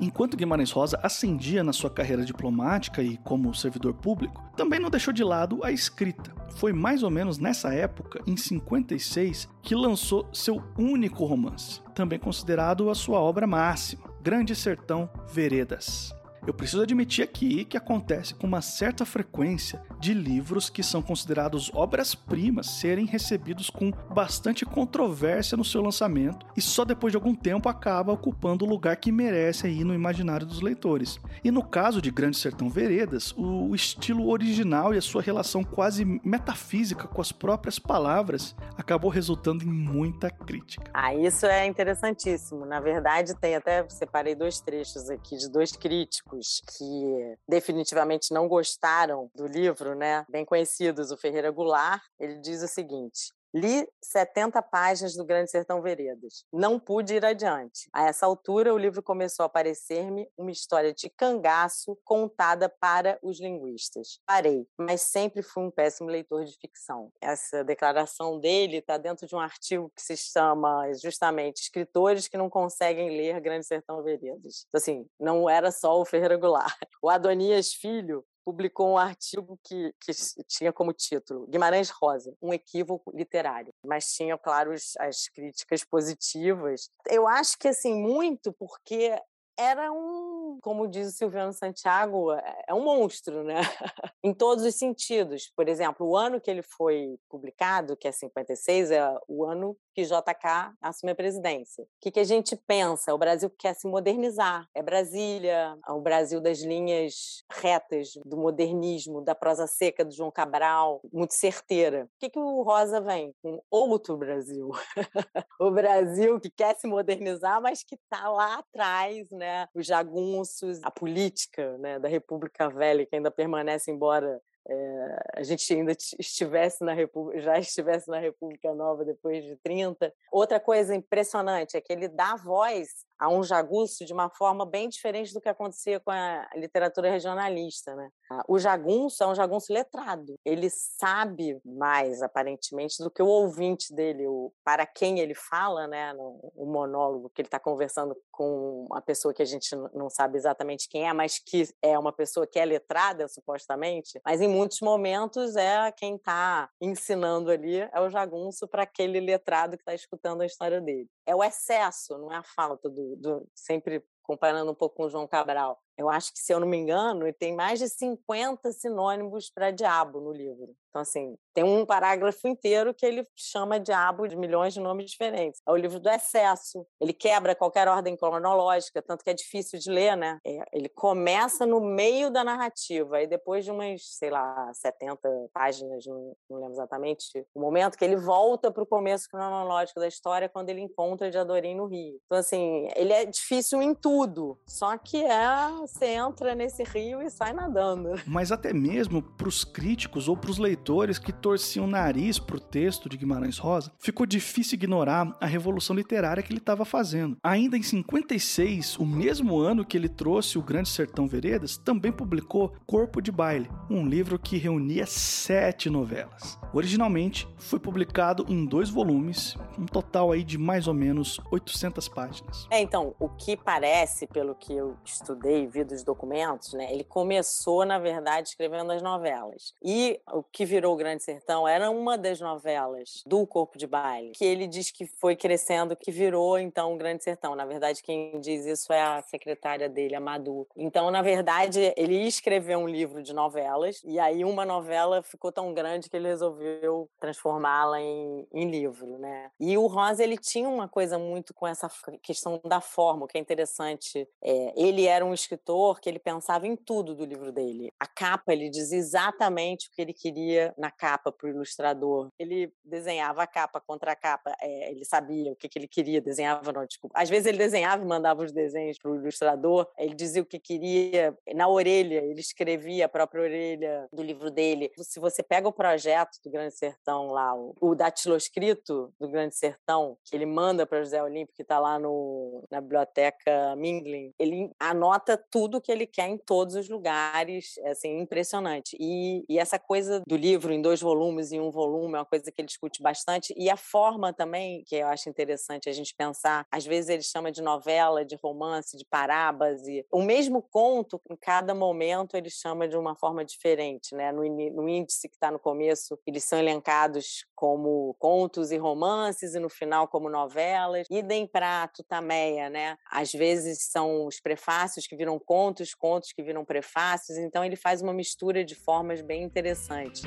Enquanto 0.00 0.36
Guimarães 0.36 0.70
Rosa 0.70 0.98
ascendia 1.02 1.62
na 1.62 1.72
sua 1.72 1.88
carreira 1.88 2.24
diplomática 2.24 3.02
e 3.02 3.16
como 3.18 3.54
servidor 3.54 3.94
público, 3.94 4.42
também 4.56 4.80
não 4.80 4.90
deixou 4.90 5.14
de 5.14 5.22
lado 5.22 5.64
a 5.64 5.70
escrita. 5.70 6.34
Foi 6.56 6.72
mais 6.72 7.02
ou 7.02 7.10
menos 7.10 7.38
nessa 7.38 7.72
época, 7.72 8.20
em 8.26 8.36
56, 8.36 9.48
que 9.62 9.74
lançou 9.74 10.28
seu 10.32 10.62
único 10.76 11.24
romance, 11.24 11.80
também 11.94 12.18
considerado 12.18 12.90
a 12.90 12.94
sua 12.94 13.20
obra 13.20 13.46
máxima, 13.46 14.10
Grande 14.22 14.54
Sertão 14.54 15.08
Veredas. 15.32 16.14
Eu 16.46 16.52
preciso 16.52 16.82
admitir 16.82 17.24
aqui 17.24 17.64
que 17.64 17.76
acontece 17.76 18.34
com 18.34 18.46
uma 18.46 18.60
certa 18.60 19.06
frequência 19.06 19.82
de 19.98 20.12
livros 20.12 20.68
que 20.68 20.82
são 20.82 21.00
considerados 21.00 21.70
obras-primas 21.72 22.66
serem 22.66 23.06
recebidos 23.06 23.70
com 23.70 23.90
bastante 23.90 24.66
controvérsia 24.66 25.56
no 25.56 25.64
seu 25.64 25.80
lançamento 25.80 26.44
e 26.54 26.60
só 26.60 26.84
depois 26.84 27.12
de 27.12 27.16
algum 27.16 27.34
tempo 27.34 27.66
acaba 27.66 28.12
ocupando 28.12 28.66
o 28.66 28.68
lugar 28.68 28.96
que 28.96 29.10
merece 29.10 29.66
aí 29.66 29.82
no 29.84 29.94
imaginário 29.94 30.46
dos 30.46 30.60
leitores. 30.60 31.18
E 31.42 31.50
no 31.50 31.62
caso 31.62 32.02
de 32.02 32.10
Grande 32.10 32.36
Sertão 32.36 32.68
Veredas, 32.68 33.32
o 33.38 33.74
estilo 33.74 34.28
original 34.28 34.92
e 34.92 34.98
a 34.98 35.02
sua 35.02 35.22
relação 35.22 35.64
quase 35.64 36.04
metafísica 36.22 37.08
com 37.08 37.22
as 37.22 37.32
próprias 37.32 37.78
palavras 37.78 38.54
acabou 38.76 39.10
resultando 39.10 39.64
em 39.64 39.72
muita 39.72 40.28
crítica. 40.28 40.90
Ah, 40.92 41.14
isso 41.14 41.46
é 41.46 41.66
interessantíssimo. 41.66 42.66
Na 42.66 42.80
verdade, 42.80 43.34
tem 43.34 43.56
até 43.56 43.88
separei 43.88 44.34
dois 44.34 44.60
trechos 44.60 45.08
aqui 45.08 45.38
de 45.38 45.50
dois 45.50 45.72
críticos 45.72 46.33
que 46.76 47.36
definitivamente 47.48 48.32
não 48.32 48.48
gostaram 48.48 49.30
do 49.34 49.46
livro, 49.46 49.94
né, 49.94 50.24
bem 50.28 50.44
conhecidos, 50.44 51.10
o 51.10 51.16
Ferreira 51.16 51.50
Goulart, 51.50 52.02
ele 52.18 52.40
diz 52.40 52.62
o 52.62 52.68
seguinte: 52.68 53.32
Li 53.54 53.88
70 54.02 54.60
páginas 54.62 55.14
do 55.14 55.24
Grande 55.24 55.48
Sertão 55.48 55.80
Veredas. 55.80 56.44
Não 56.52 56.76
pude 56.76 57.14
ir 57.14 57.24
adiante. 57.24 57.88
A 57.92 58.08
essa 58.08 58.26
altura, 58.26 58.74
o 58.74 58.78
livro 58.78 59.00
começou 59.00 59.46
a 59.46 59.48
parecer-me 59.48 60.28
uma 60.36 60.50
história 60.50 60.92
de 60.92 61.08
cangaço 61.08 61.96
contada 62.04 62.68
para 62.68 63.16
os 63.22 63.40
linguistas. 63.40 64.18
Parei, 64.26 64.66
mas 64.76 65.02
sempre 65.02 65.40
fui 65.40 65.62
um 65.62 65.70
péssimo 65.70 66.10
leitor 66.10 66.44
de 66.44 66.56
ficção. 66.60 67.12
Essa 67.20 67.62
declaração 67.62 68.40
dele 68.40 68.78
está 68.78 68.98
dentro 68.98 69.24
de 69.24 69.36
um 69.36 69.40
artigo 69.40 69.88
que 69.94 70.02
se 70.02 70.16
chama 70.16 70.92
justamente 70.94 71.62
Escritores 71.62 72.26
que 72.26 72.36
não 72.36 72.50
conseguem 72.50 73.16
ler 73.16 73.40
Grande 73.40 73.66
Sertão 73.66 74.02
Veredas. 74.02 74.66
Assim, 74.74 75.06
não 75.18 75.48
era 75.48 75.70
só 75.70 76.00
o 76.00 76.04
Ferreira 76.04 76.36
Goulart. 76.36 76.74
O 77.04 77.10
Adonias 77.10 77.74
Filho 77.74 78.24
publicou 78.44 78.92
um 78.92 78.98
artigo 78.98 79.58
que, 79.62 79.94
que 80.00 80.12
tinha 80.46 80.72
como 80.72 80.92
título 80.92 81.46
Guimarães 81.46 81.90
Rosa, 81.90 82.36
um 82.42 82.52
equívoco 82.52 83.10
literário, 83.16 83.72
mas 83.84 84.12
tinha, 84.12 84.36
claro, 84.36 84.72
as 84.72 85.28
críticas 85.28 85.84
positivas. 85.84 86.90
Eu 87.08 87.26
acho 87.26 87.58
que, 87.58 87.68
assim, 87.68 87.94
muito 87.94 88.52
porque 88.52 89.16
era 89.56 89.92
um, 89.92 90.58
como 90.60 90.88
diz 90.88 91.08
o 91.08 91.16
Silviano 91.16 91.52
Santiago, 91.52 92.32
é, 92.32 92.64
é 92.68 92.74
um 92.74 92.84
monstro, 92.84 93.44
né? 93.44 93.56
em 94.22 94.32
todos 94.32 94.64
os 94.64 94.74
sentidos. 94.74 95.50
Por 95.54 95.68
exemplo, 95.68 96.06
o 96.06 96.16
ano 96.16 96.40
que 96.40 96.50
ele 96.50 96.62
foi 96.62 97.18
publicado, 97.28 97.96
que 97.96 98.08
é 98.08 98.12
56, 98.12 98.90
é 98.90 99.16
o 99.28 99.44
ano 99.44 99.76
que 99.94 100.02
JK 100.02 100.74
assume 100.80 101.12
a 101.12 101.14
presidência. 101.14 101.84
O 101.84 101.88
que, 102.00 102.10
que 102.10 102.20
a 102.20 102.24
gente 102.24 102.56
pensa? 102.66 103.14
O 103.14 103.18
Brasil 103.18 103.48
quer 103.58 103.74
se 103.74 103.86
modernizar. 103.86 104.66
É 104.74 104.82
Brasília, 104.82 105.76
o 105.88 106.00
Brasil 106.00 106.40
das 106.40 106.60
linhas 106.60 107.44
retas, 107.52 108.12
do 108.24 108.36
modernismo, 108.36 109.22
da 109.22 109.34
prosa 109.34 109.66
seca 109.66 110.04
do 110.04 110.12
João 110.12 110.30
Cabral, 110.30 111.00
muito 111.12 111.34
certeira. 111.34 112.04
O 112.04 112.08
que, 112.18 112.30
que 112.30 112.38
o 112.38 112.62
Rosa 112.62 113.00
vem? 113.00 113.32
Com 113.42 113.62
outro 113.70 114.16
Brasil. 114.16 114.70
o 115.60 115.70
Brasil 115.70 116.40
que 116.40 116.50
quer 116.50 116.74
se 116.76 116.86
modernizar, 116.86 117.62
mas 117.62 117.84
que 117.84 117.94
está 117.94 118.28
lá 118.28 118.58
atrás, 118.58 119.30
né? 119.30 119.43
Os 119.74 119.86
jagunços, 119.86 120.80
a 120.82 120.90
política 120.90 121.76
né? 121.78 121.98
da 121.98 122.08
República 122.08 122.68
Velha, 122.68 123.06
que 123.06 123.16
ainda 123.16 123.30
permanece, 123.30 123.90
embora 123.90 124.40
é, 124.66 125.16
a 125.34 125.42
gente 125.42 125.72
ainda 125.74 125.92
estivesse 126.18 126.82
na 126.82 126.92
República, 126.92 127.40
já 127.40 127.58
estivesse 127.60 128.08
na 128.08 128.18
República 128.18 128.74
Nova 128.74 129.04
depois 129.04 129.44
de 129.44 129.56
30. 129.56 130.12
Outra 130.32 130.58
coisa 130.58 130.94
impressionante 130.94 131.76
é 131.76 131.80
que 131.80 131.92
ele 131.92 132.08
dá 132.08 132.36
voz 132.36 133.04
a 133.18 133.28
um 133.28 133.42
jagunço 133.42 134.04
de 134.04 134.12
uma 134.12 134.28
forma 134.30 134.66
bem 134.66 134.88
diferente 134.88 135.32
do 135.32 135.40
que 135.40 135.48
acontecia 135.48 136.00
com 136.00 136.10
a 136.10 136.48
literatura 136.56 137.10
regionalista. 137.10 137.94
Né? 137.94 138.08
O 138.48 138.58
jagunço 138.58 139.22
é 139.22 139.26
um 139.26 139.34
jagunço 139.34 139.72
letrado. 139.72 140.34
Ele 140.44 140.68
sabe 140.70 141.60
mais, 141.64 142.22
aparentemente, 142.22 143.02
do 143.02 143.10
que 143.10 143.22
o 143.22 143.26
ouvinte 143.26 143.94
dele, 143.94 144.26
o, 144.26 144.52
para 144.64 144.86
quem 144.86 145.20
ele 145.20 145.34
fala, 145.34 145.86
né? 145.86 146.12
no, 146.12 146.52
o 146.54 146.66
monólogo, 146.66 147.30
que 147.34 147.42
ele 147.42 147.46
está 147.46 147.60
conversando 147.60 148.16
com 148.30 148.86
uma 148.90 149.00
pessoa 149.00 149.32
que 149.32 149.42
a 149.42 149.46
gente 149.46 149.74
não 149.94 150.10
sabe 150.10 150.36
exatamente 150.36 150.88
quem 150.88 151.08
é, 151.08 151.12
mas 151.12 151.38
que 151.38 151.68
é 151.80 151.98
uma 151.98 152.12
pessoa 152.12 152.46
que 152.46 152.58
é 152.58 152.64
letrada, 152.64 153.28
supostamente. 153.28 154.20
Mas 154.24 154.40
em 154.40 154.48
muitos 154.48 154.80
momentos 154.80 155.56
é 155.56 155.90
quem 155.92 156.16
está 156.16 156.68
ensinando 156.80 157.50
ali, 157.50 157.78
é 157.78 158.00
o 158.00 158.10
jagunço 158.10 158.66
para 158.66 158.82
aquele 158.82 159.20
letrado 159.20 159.76
que 159.76 159.82
está 159.82 159.94
escutando 159.94 160.40
a 160.40 160.46
história 160.46 160.80
dele. 160.80 161.08
É 161.26 161.34
o 161.34 161.42
excesso, 161.42 162.18
não 162.18 162.32
é 162.32 162.36
a 162.36 162.42
falta 162.42 162.88
do, 162.88 163.03
do, 163.16 163.46
sempre 163.54 164.02
comparando 164.22 164.70
um 164.70 164.74
pouco 164.74 164.96
com 164.96 165.04
o 165.04 165.10
João 165.10 165.26
Cabral. 165.28 165.83
Eu 165.96 166.08
acho 166.08 166.32
que, 166.32 166.38
se 166.38 166.52
eu 166.52 166.60
não 166.60 166.66
me 166.66 166.76
engano, 166.76 167.32
tem 167.32 167.54
mais 167.54 167.78
de 167.78 167.88
50 167.88 168.72
sinônimos 168.72 169.50
para 169.50 169.70
diabo 169.70 170.20
no 170.20 170.32
livro. 170.32 170.74
Então, 170.94 171.02
assim, 171.02 171.36
tem 171.52 171.64
um 171.64 171.84
parágrafo 171.84 172.46
inteiro 172.46 172.94
que 172.94 173.04
ele 173.04 173.26
chama 173.34 173.80
diabo 173.80 174.28
de 174.28 174.36
milhões 174.36 174.72
de 174.72 174.78
nomes 174.78 175.10
diferentes. 175.10 175.60
É 175.66 175.72
o 175.72 175.76
livro 175.76 175.98
do 175.98 176.08
excesso. 176.08 176.86
Ele 177.00 177.12
quebra 177.12 177.52
qualquer 177.52 177.88
ordem 177.88 178.16
cronológica, 178.16 179.02
tanto 179.02 179.24
que 179.24 179.30
é 179.30 179.34
difícil 179.34 179.76
de 179.80 179.90
ler, 179.90 180.16
né? 180.16 180.38
É, 180.46 180.64
ele 180.72 180.88
começa 180.88 181.66
no 181.66 181.80
meio 181.80 182.30
da 182.30 182.44
narrativa 182.44 183.20
e 183.20 183.26
depois 183.26 183.64
de 183.64 183.72
umas, 183.72 184.02
sei 184.04 184.30
lá, 184.30 184.70
70 184.72 185.28
páginas, 185.52 186.06
não, 186.06 186.36
não 186.48 186.58
lembro 186.58 186.74
exatamente, 186.74 187.44
o 187.52 187.60
momento 187.60 187.98
que 187.98 188.04
ele 188.04 188.16
volta 188.16 188.70
para 188.70 188.84
o 188.84 188.86
começo 188.86 189.28
cronológico 189.28 189.98
da 189.98 190.06
história 190.06 190.48
quando 190.48 190.70
ele 190.70 190.80
encontra 190.80 191.28
Diadorim 191.28 191.74
no 191.74 191.86
Rio. 191.86 192.20
Então, 192.26 192.38
assim, 192.38 192.88
ele 192.94 193.12
é 193.12 193.24
difícil 193.24 193.82
em 193.82 193.96
tudo, 193.96 194.56
só 194.64 194.96
que 194.96 195.24
é 195.24 195.83
você 195.86 196.06
entra 196.06 196.54
nesse 196.54 196.82
rio 196.82 197.20
e 197.20 197.30
sai 197.30 197.52
nadando. 197.52 198.20
Mas 198.26 198.50
até 198.50 198.72
mesmo 198.72 199.22
para 199.22 199.48
os 199.48 199.64
críticos 199.64 200.28
ou 200.28 200.36
para 200.36 200.50
os 200.50 200.58
leitores 200.58 201.18
que 201.18 201.32
torciam 201.32 201.84
o 201.84 201.88
nariz 201.88 202.38
pro 202.38 202.58
texto 202.58 203.08
de 203.08 203.16
Guimarães 203.16 203.58
Rosa, 203.58 203.92
ficou 203.98 204.24
difícil 204.24 204.76
ignorar 204.76 205.36
a 205.40 205.46
revolução 205.46 205.94
literária 205.94 206.42
que 206.42 206.52
ele 206.52 206.58
estava 206.58 206.84
fazendo. 206.84 207.36
Ainda 207.42 207.76
em 207.76 207.82
56, 207.82 208.98
o 208.98 209.04
mesmo 209.04 209.58
ano 209.58 209.84
que 209.84 209.96
ele 209.96 210.08
trouxe 210.08 210.58
o 210.58 210.62
Grande 210.62 210.88
Sertão 210.88 211.26
Veredas, 211.26 211.76
também 211.76 212.10
publicou 212.10 212.72
Corpo 212.86 213.20
de 213.20 213.30
Baile, 213.30 213.70
um 213.90 214.06
livro 214.06 214.38
que 214.38 214.56
reunia 214.56 215.06
sete 215.06 215.90
novelas. 215.90 216.58
Originalmente 216.72 217.46
foi 217.58 217.78
publicado 217.78 218.44
em 218.48 218.64
dois 218.64 218.88
volumes, 218.88 219.56
um 219.78 219.86
total 219.86 220.32
aí 220.32 220.42
de 220.42 220.58
mais 220.58 220.88
ou 220.88 220.94
menos 220.94 221.38
800 221.50 222.08
páginas. 222.08 222.66
É, 222.70 222.80
então, 222.80 223.14
o 223.18 223.28
que 223.28 223.56
parece, 223.56 224.26
pelo 224.26 224.54
que 224.54 224.72
eu 224.72 224.96
estudei 225.04 225.66
vi 225.74 225.84
dos 225.84 226.02
documentos, 226.04 226.72
né? 226.72 226.92
Ele 226.92 227.04
começou, 227.04 227.84
na 227.84 227.98
verdade, 227.98 228.48
escrevendo 228.48 228.92
as 228.92 229.02
novelas. 229.02 229.74
E 229.82 230.20
o 230.32 230.42
que 230.42 230.64
virou 230.64 230.94
o 230.94 230.96
Grande 230.96 231.22
Sertão 231.22 231.66
era 231.66 231.90
uma 231.90 232.16
das 232.16 232.40
novelas 232.40 233.22
do 233.26 233.46
Corpo 233.46 233.76
de 233.76 233.86
Baile, 233.86 234.32
que 234.32 234.44
ele 234.44 234.66
diz 234.66 234.90
que 234.90 235.06
foi 235.06 235.34
crescendo, 235.34 235.96
que 235.96 236.10
virou, 236.10 236.58
então, 236.58 236.94
o 236.94 236.96
Grande 236.96 237.24
Sertão. 237.24 237.54
Na 237.54 237.66
verdade, 237.66 238.02
quem 238.02 238.40
diz 238.40 238.64
isso 238.64 238.92
é 238.92 239.02
a 239.02 239.22
secretária 239.22 239.88
dele, 239.88 240.14
a 240.14 240.20
Madu. 240.20 240.66
Então, 240.76 241.10
na 241.10 241.22
verdade, 241.22 241.92
ele 241.96 242.14
ia 242.14 242.28
escrever 242.28 242.76
um 242.76 242.88
livro 242.88 243.22
de 243.22 243.32
novelas, 243.32 244.00
e 244.04 244.18
aí 244.18 244.44
uma 244.44 244.64
novela 244.64 245.22
ficou 245.22 245.50
tão 245.50 245.74
grande 245.74 246.08
que 246.08 246.16
ele 246.16 246.28
resolveu 246.28 247.08
transformá-la 247.18 248.00
em, 248.00 248.46
em 248.52 248.70
livro, 248.70 249.18
né? 249.18 249.50
E 249.58 249.76
o 249.76 249.86
Rosa, 249.86 250.22
ele 250.22 250.38
tinha 250.38 250.68
uma 250.68 250.88
coisa 250.88 251.18
muito 251.18 251.52
com 251.52 251.66
essa 251.66 251.90
questão 252.22 252.60
da 252.64 252.80
forma, 252.80 253.24
o 253.24 253.28
que 253.28 253.36
é 253.36 253.40
interessante 253.40 253.64
interessante. 253.64 254.28
É, 254.42 254.72
ele 254.76 255.06
era 255.06 255.24
um 255.24 255.32
escritor 255.32 255.63
que 256.00 256.08
ele 256.08 256.18
pensava 256.18 256.66
em 256.66 256.76
tudo 256.76 257.14
do 257.14 257.24
livro 257.24 257.50
dele. 257.50 257.90
A 257.98 258.06
capa, 258.06 258.52
ele 258.52 258.68
dizia 258.68 258.98
exatamente 258.98 259.88
o 259.88 259.90
que 259.92 260.02
ele 260.02 260.12
queria 260.12 260.74
na 260.76 260.90
capa 260.90 261.32
para 261.32 261.46
o 261.46 261.50
ilustrador. 261.50 262.28
Ele 262.38 262.72
desenhava 262.84 263.42
a 263.42 263.46
capa 263.46 263.80
contra 263.80 264.12
a 264.12 264.16
capa, 264.16 264.54
é, 264.60 264.90
ele 264.90 265.04
sabia 265.04 265.52
o 265.52 265.56
que, 265.56 265.68
que 265.68 265.78
ele 265.78 265.88
queria, 265.88 266.20
desenhava, 266.20 266.70
não, 266.72 266.84
desculpa. 266.84 267.18
Às 267.18 267.30
vezes 267.30 267.46
ele 267.46 267.58
desenhava 267.58 268.02
e 268.02 268.06
mandava 268.06 268.42
os 268.42 268.52
desenhos 268.52 268.98
para 268.98 269.10
o 269.10 269.16
ilustrador, 269.16 269.86
ele 269.98 270.14
dizia 270.14 270.42
o 270.42 270.46
que 270.46 270.58
queria 270.58 271.36
na 271.54 271.68
orelha, 271.68 272.22
ele 272.24 272.40
escrevia 272.40 273.06
a 273.06 273.08
própria 273.08 273.42
orelha 273.42 274.06
do 274.12 274.22
livro 274.22 274.50
dele. 274.50 274.90
Se 274.98 275.18
você 275.18 275.42
pega 275.42 275.68
o 275.68 275.72
projeto 275.72 276.38
do 276.44 276.50
Grande 276.50 276.74
Sertão 276.74 277.28
lá, 277.28 277.54
o, 277.54 277.74
o 277.80 277.94
datiloscrito 277.94 279.12
do 279.18 279.28
Grande 279.28 279.54
Sertão, 279.54 280.16
que 280.24 280.36
ele 280.36 280.46
manda 280.46 280.86
para 280.86 281.02
José 281.02 281.22
Olímpio, 281.22 281.54
que 281.54 281.62
está 281.62 281.78
lá 281.78 281.98
no, 281.98 282.64
na 282.70 282.80
biblioteca 282.80 283.74
Mingling, 283.76 284.32
ele 284.38 284.70
anota 284.78 285.36
tudo 285.54 285.80
que 285.80 285.92
ele 285.92 286.04
quer 286.04 286.26
em 286.26 286.36
todos 286.36 286.74
os 286.74 286.88
lugares, 286.88 287.78
é 287.78 287.90
assim, 287.92 288.18
impressionante. 288.18 288.96
E, 288.98 289.44
e 289.48 289.56
essa 289.56 289.78
coisa 289.78 290.20
do 290.26 290.36
livro 290.36 290.72
em 290.72 290.82
dois 290.82 291.00
volumes, 291.00 291.52
em 291.52 291.60
um 291.60 291.70
volume, 291.70 292.14
é 292.14 292.18
uma 292.18 292.24
coisa 292.24 292.50
que 292.50 292.60
ele 292.60 292.66
discute 292.66 293.00
bastante. 293.00 293.54
E 293.56 293.70
a 293.70 293.76
forma 293.76 294.32
também, 294.32 294.82
que 294.84 294.96
eu 294.96 295.06
acho 295.06 295.28
interessante 295.28 295.88
a 295.88 295.92
gente 295.92 296.12
pensar, 296.12 296.66
às 296.72 296.84
vezes 296.84 297.08
ele 297.08 297.22
chama 297.22 297.52
de 297.52 297.62
novela, 297.62 298.24
de 298.24 298.34
romance, 298.34 298.96
de 298.96 299.04
parábase. 299.04 300.04
O 300.10 300.22
mesmo 300.22 300.60
conto, 300.60 301.20
em 301.30 301.36
cada 301.36 301.72
momento, 301.72 302.36
ele 302.36 302.50
chama 302.50 302.88
de 302.88 302.96
uma 302.96 303.14
forma 303.14 303.44
diferente, 303.44 304.12
né? 304.12 304.32
No, 304.32 304.42
no 304.42 304.88
índice 304.88 305.28
que 305.28 305.36
está 305.36 305.52
no 305.52 305.60
começo, 305.60 306.18
eles 306.26 306.42
são 306.42 306.58
elencados 306.58 307.46
como 307.54 308.16
contos 308.18 308.72
e 308.72 308.76
romances, 308.76 309.54
e 309.54 309.60
no 309.60 309.70
final 309.70 310.08
como 310.08 310.28
novelas. 310.28 311.06
Idem 311.08 311.46
para 311.46 311.86
Tutameia, 311.86 312.68
né? 312.68 312.98
Às 313.08 313.30
vezes 313.30 313.84
são 313.84 314.26
os 314.26 314.40
prefácios 314.40 315.06
que 315.06 315.14
viram 315.14 315.43
contos, 315.44 315.94
contos 315.94 316.32
que 316.32 316.42
viram 316.42 316.64
prefácios, 316.64 317.38
então 317.38 317.64
ele 317.64 317.76
faz 317.76 318.02
uma 318.02 318.12
mistura 318.12 318.64
de 318.64 318.74
formas 318.74 319.20
bem 319.20 319.42
interessante. 319.42 320.22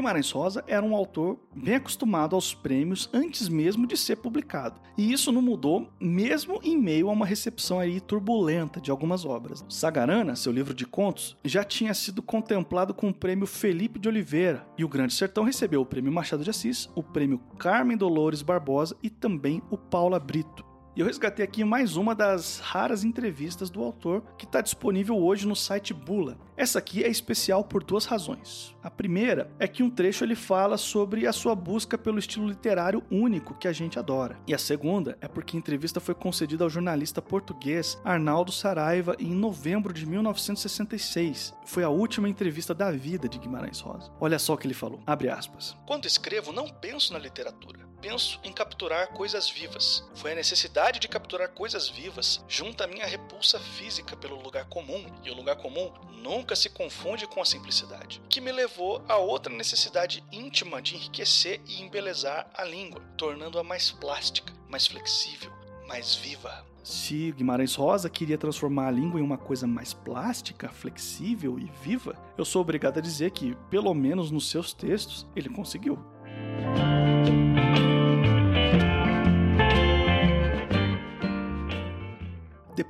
Guimarães 0.00 0.30
Rosa 0.30 0.64
era 0.66 0.84
um 0.84 0.96
autor 0.96 1.38
bem 1.54 1.74
acostumado 1.74 2.34
aos 2.34 2.54
prêmios 2.54 3.10
antes 3.12 3.50
mesmo 3.50 3.86
de 3.86 3.98
ser 3.98 4.16
publicado. 4.16 4.80
E 4.96 5.12
isso 5.12 5.30
não 5.30 5.42
mudou 5.42 5.92
mesmo 6.00 6.58
em 6.62 6.74
meio 6.74 7.10
a 7.10 7.12
uma 7.12 7.26
recepção 7.26 7.78
aí 7.78 8.00
turbulenta 8.00 8.80
de 8.80 8.90
algumas 8.90 9.26
obras. 9.26 9.62
Sagarana, 9.68 10.34
seu 10.34 10.52
livro 10.52 10.72
de 10.72 10.86
contos, 10.86 11.36
já 11.44 11.62
tinha 11.62 11.92
sido 11.92 12.22
contemplado 12.22 12.94
com 12.94 13.10
o 13.10 13.14
prêmio 13.14 13.46
Felipe 13.46 13.98
de 13.98 14.08
Oliveira, 14.08 14.66
e 14.78 14.86
o 14.86 14.88
Grande 14.88 15.12
Sertão 15.12 15.44
recebeu 15.44 15.82
o 15.82 15.86
prêmio 15.86 16.10
Machado 16.10 16.42
de 16.42 16.48
Assis, 16.48 16.88
o 16.94 17.02
prêmio 17.02 17.38
Carmen 17.58 17.98
Dolores 17.98 18.40
Barbosa 18.40 18.96
e 19.02 19.10
também 19.10 19.62
o 19.70 19.76
Paula 19.76 20.18
Brito. 20.18 20.64
E 20.96 21.00
eu 21.00 21.06
resgatei 21.06 21.44
aqui 21.44 21.62
mais 21.62 21.96
uma 21.96 22.16
das 22.16 22.58
raras 22.58 23.04
entrevistas 23.04 23.70
do 23.70 23.82
autor 23.82 24.22
que 24.36 24.44
está 24.44 24.60
disponível 24.60 25.16
hoje 25.16 25.46
no 25.46 25.54
site 25.54 25.94
Bula. 25.94 26.36
Essa 26.60 26.78
aqui 26.78 27.02
é 27.02 27.08
especial 27.08 27.64
por 27.64 27.82
duas 27.82 28.04
razões. 28.04 28.76
A 28.82 28.90
primeira 28.90 29.50
é 29.58 29.66
que 29.66 29.82
um 29.82 29.88
trecho 29.88 30.24
ele 30.24 30.34
fala 30.34 30.76
sobre 30.76 31.26
a 31.26 31.32
sua 31.32 31.54
busca 31.54 31.96
pelo 31.96 32.18
estilo 32.18 32.46
literário 32.46 33.02
único 33.10 33.54
que 33.54 33.66
a 33.66 33.72
gente 33.72 33.98
adora. 33.98 34.38
E 34.46 34.52
a 34.52 34.58
segunda 34.58 35.16
é 35.22 35.26
porque 35.26 35.56
a 35.56 35.58
entrevista 35.58 36.00
foi 36.00 36.14
concedida 36.14 36.62
ao 36.62 36.68
jornalista 36.68 37.22
português 37.22 37.98
Arnaldo 38.04 38.52
Saraiva 38.52 39.16
em 39.18 39.32
novembro 39.32 39.90
de 39.90 40.04
1966. 40.04 41.54
Foi 41.64 41.82
a 41.82 41.88
última 41.88 42.28
entrevista 42.28 42.74
da 42.74 42.90
vida 42.90 43.26
de 43.26 43.38
Guimarães 43.38 43.80
Rosa. 43.80 44.12
Olha 44.20 44.38
só 44.38 44.52
o 44.52 44.58
que 44.58 44.66
ele 44.66 44.74
falou. 44.74 45.00
Abre 45.06 45.30
aspas. 45.30 45.74
Quando 45.86 46.04
escrevo, 46.04 46.52
não 46.52 46.68
penso 46.68 47.14
na 47.14 47.18
literatura 47.18 47.88
penso 48.00 48.40
em 48.42 48.52
capturar 48.52 49.08
coisas 49.08 49.48
vivas. 49.48 50.04
Foi 50.14 50.32
a 50.32 50.34
necessidade 50.34 50.98
de 50.98 51.08
capturar 51.08 51.50
coisas 51.50 51.88
vivas, 51.88 52.42
junto 52.48 52.82
à 52.82 52.86
minha 52.86 53.06
repulsa 53.06 53.58
física 53.58 54.16
pelo 54.16 54.40
lugar 54.42 54.64
comum, 54.66 55.04
e 55.22 55.30
o 55.30 55.34
lugar 55.34 55.56
comum 55.56 55.92
nunca 56.22 56.49
se 56.56 56.70
confunde 56.70 57.26
com 57.26 57.40
a 57.40 57.44
simplicidade, 57.44 58.22
que 58.28 58.40
me 58.40 58.52
levou 58.52 59.02
a 59.08 59.16
outra 59.16 59.52
necessidade 59.52 60.24
íntima 60.32 60.80
de 60.80 60.96
enriquecer 60.96 61.60
e 61.66 61.82
embelezar 61.82 62.48
a 62.54 62.64
língua, 62.64 63.00
tornando-a 63.16 63.62
mais 63.62 63.90
plástica, 63.90 64.52
mais 64.68 64.86
flexível, 64.86 65.52
mais 65.86 66.14
viva. 66.14 66.64
Se 66.82 67.32
Guimarães 67.32 67.74
Rosa 67.74 68.08
queria 68.08 68.38
transformar 68.38 68.88
a 68.88 68.90
língua 68.90 69.20
em 69.20 69.22
uma 69.22 69.36
coisa 69.36 69.66
mais 69.66 69.92
plástica, 69.92 70.68
flexível 70.70 71.58
e 71.58 71.70
viva, 71.82 72.16
eu 72.38 72.44
sou 72.44 72.62
obrigado 72.62 72.98
a 72.98 73.02
dizer 73.02 73.30
que, 73.32 73.56
pelo 73.68 73.92
menos 73.92 74.30
nos 74.30 74.48
seus 74.48 74.72
textos, 74.72 75.26
ele 75.36 75.48
conseguiu. 75.48 75.98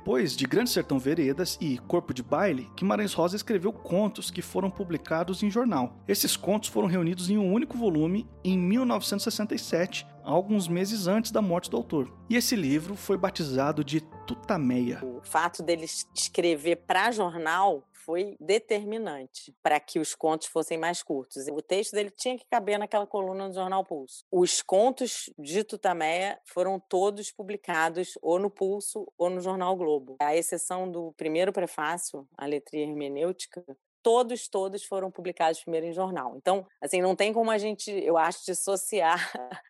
Depois 0.01 0.35
de 0.35 0.47
Grande 0.47 0.71
Sertão 0.71 0.97
Veredas 0.97 1.59
e 1.61 1.77
Corpo 1.77 2.11
de 2.11 2.23
Baile, 2.23 2.67
Guimarães 2.75 3.13
Rosa 3.13 3.35
escreveu 3.35 3.71
contos 3.71 4.31
que 4.31 4.41
foram 4.41 4.67
publicados 4.67 5.43
em 5.43 5.51
jornal. 5.51 5.95
Esses 6.07 6.35
contos 6.35 6.69
foram 6.69 6.87
reunidos 6.87 7.29
em 7.29 7.37
um 7.37 7.53
único 7.53 7.77
volume 7.77 8.27
em 8.43 8.57
1967, 8.57 10.07
alguns 10.23 10.67
meses 10.67 11.05
antes 11.05 11.29
da 11.29 11.39
morte 11.39 11.69
do 11.69 11.77
autor. 11.77 12.11
E 12.27 12.35
esse 12.35 12.55
livro 12.55 12.95
foi 12.95 13.15
batizado 13.15 13.83
de 13.83 14.01
Tutameia. 14.25 15.05
O 15.05 15.21
fato 15.21 15.61
dele 15.61 15.85
escrever 16.15 16.77
para 16.77 17.11
jornal 17.11 17.83
foi 18.05 18.35
determinante 18.39 19.55
para 19.61 19.79
que 19.79 19.99
os 19.99 20.15
contos 20.15 20.47
fossem 20.47 20.77
mais 20.77 21.03
curtos. 21.03 21.47
O 21.47 21.61
texto 21.61 21.93
dele 21.93 22.11
tinha 22.11 22.37
que 22.37 22.45
caber 22.49 22.77
naquela 22.77 23.07
coluna 23.07 23.49
do 23.49 23.55
Jornal 23.55 23.85
Pulso. 23.85 24.25
Os 24.31 24.61
contos 24.61 25.29
de 25.37 25.63
Tutameia 25.63 26.39
foram 26.45 26.79
todos 26.79 27.31
publicados 27.31 28.17
ou 28.21 28.39
no 28.39 28.49
Pulso 28.49 29.11
ou 29.17 29.29
no 29.29 29.41
Jornal 29.41 29.75
Globo. 29.75 30.17
A 30.21 30.35
exceção 30.35 30.89
do 30.89 31.13
primeiro 31.13 31.53
prefácio, 31.53 32.27
a 32.37 32.45
letria 32.45 32.83
hermenêutica, 32.83 33.63
todos, 34.03 34.47
todos 34.47 34.83
foram 34.83 35.11
publicados 35.11 35.61
primeiro 35.61 35.85
em 35.87 35.93
jornal. 35.93 36.35
Então, 36.35 36.65
assim, 36.81 37.01
não 37.01 37.15
tem 37.15 37.33
como 37.33 37.51
a 37.51 37.57
gente, 37.57 37.91
eu 37.91 38.17
acho, 38.17 38.45
dissociar 38.45 39.31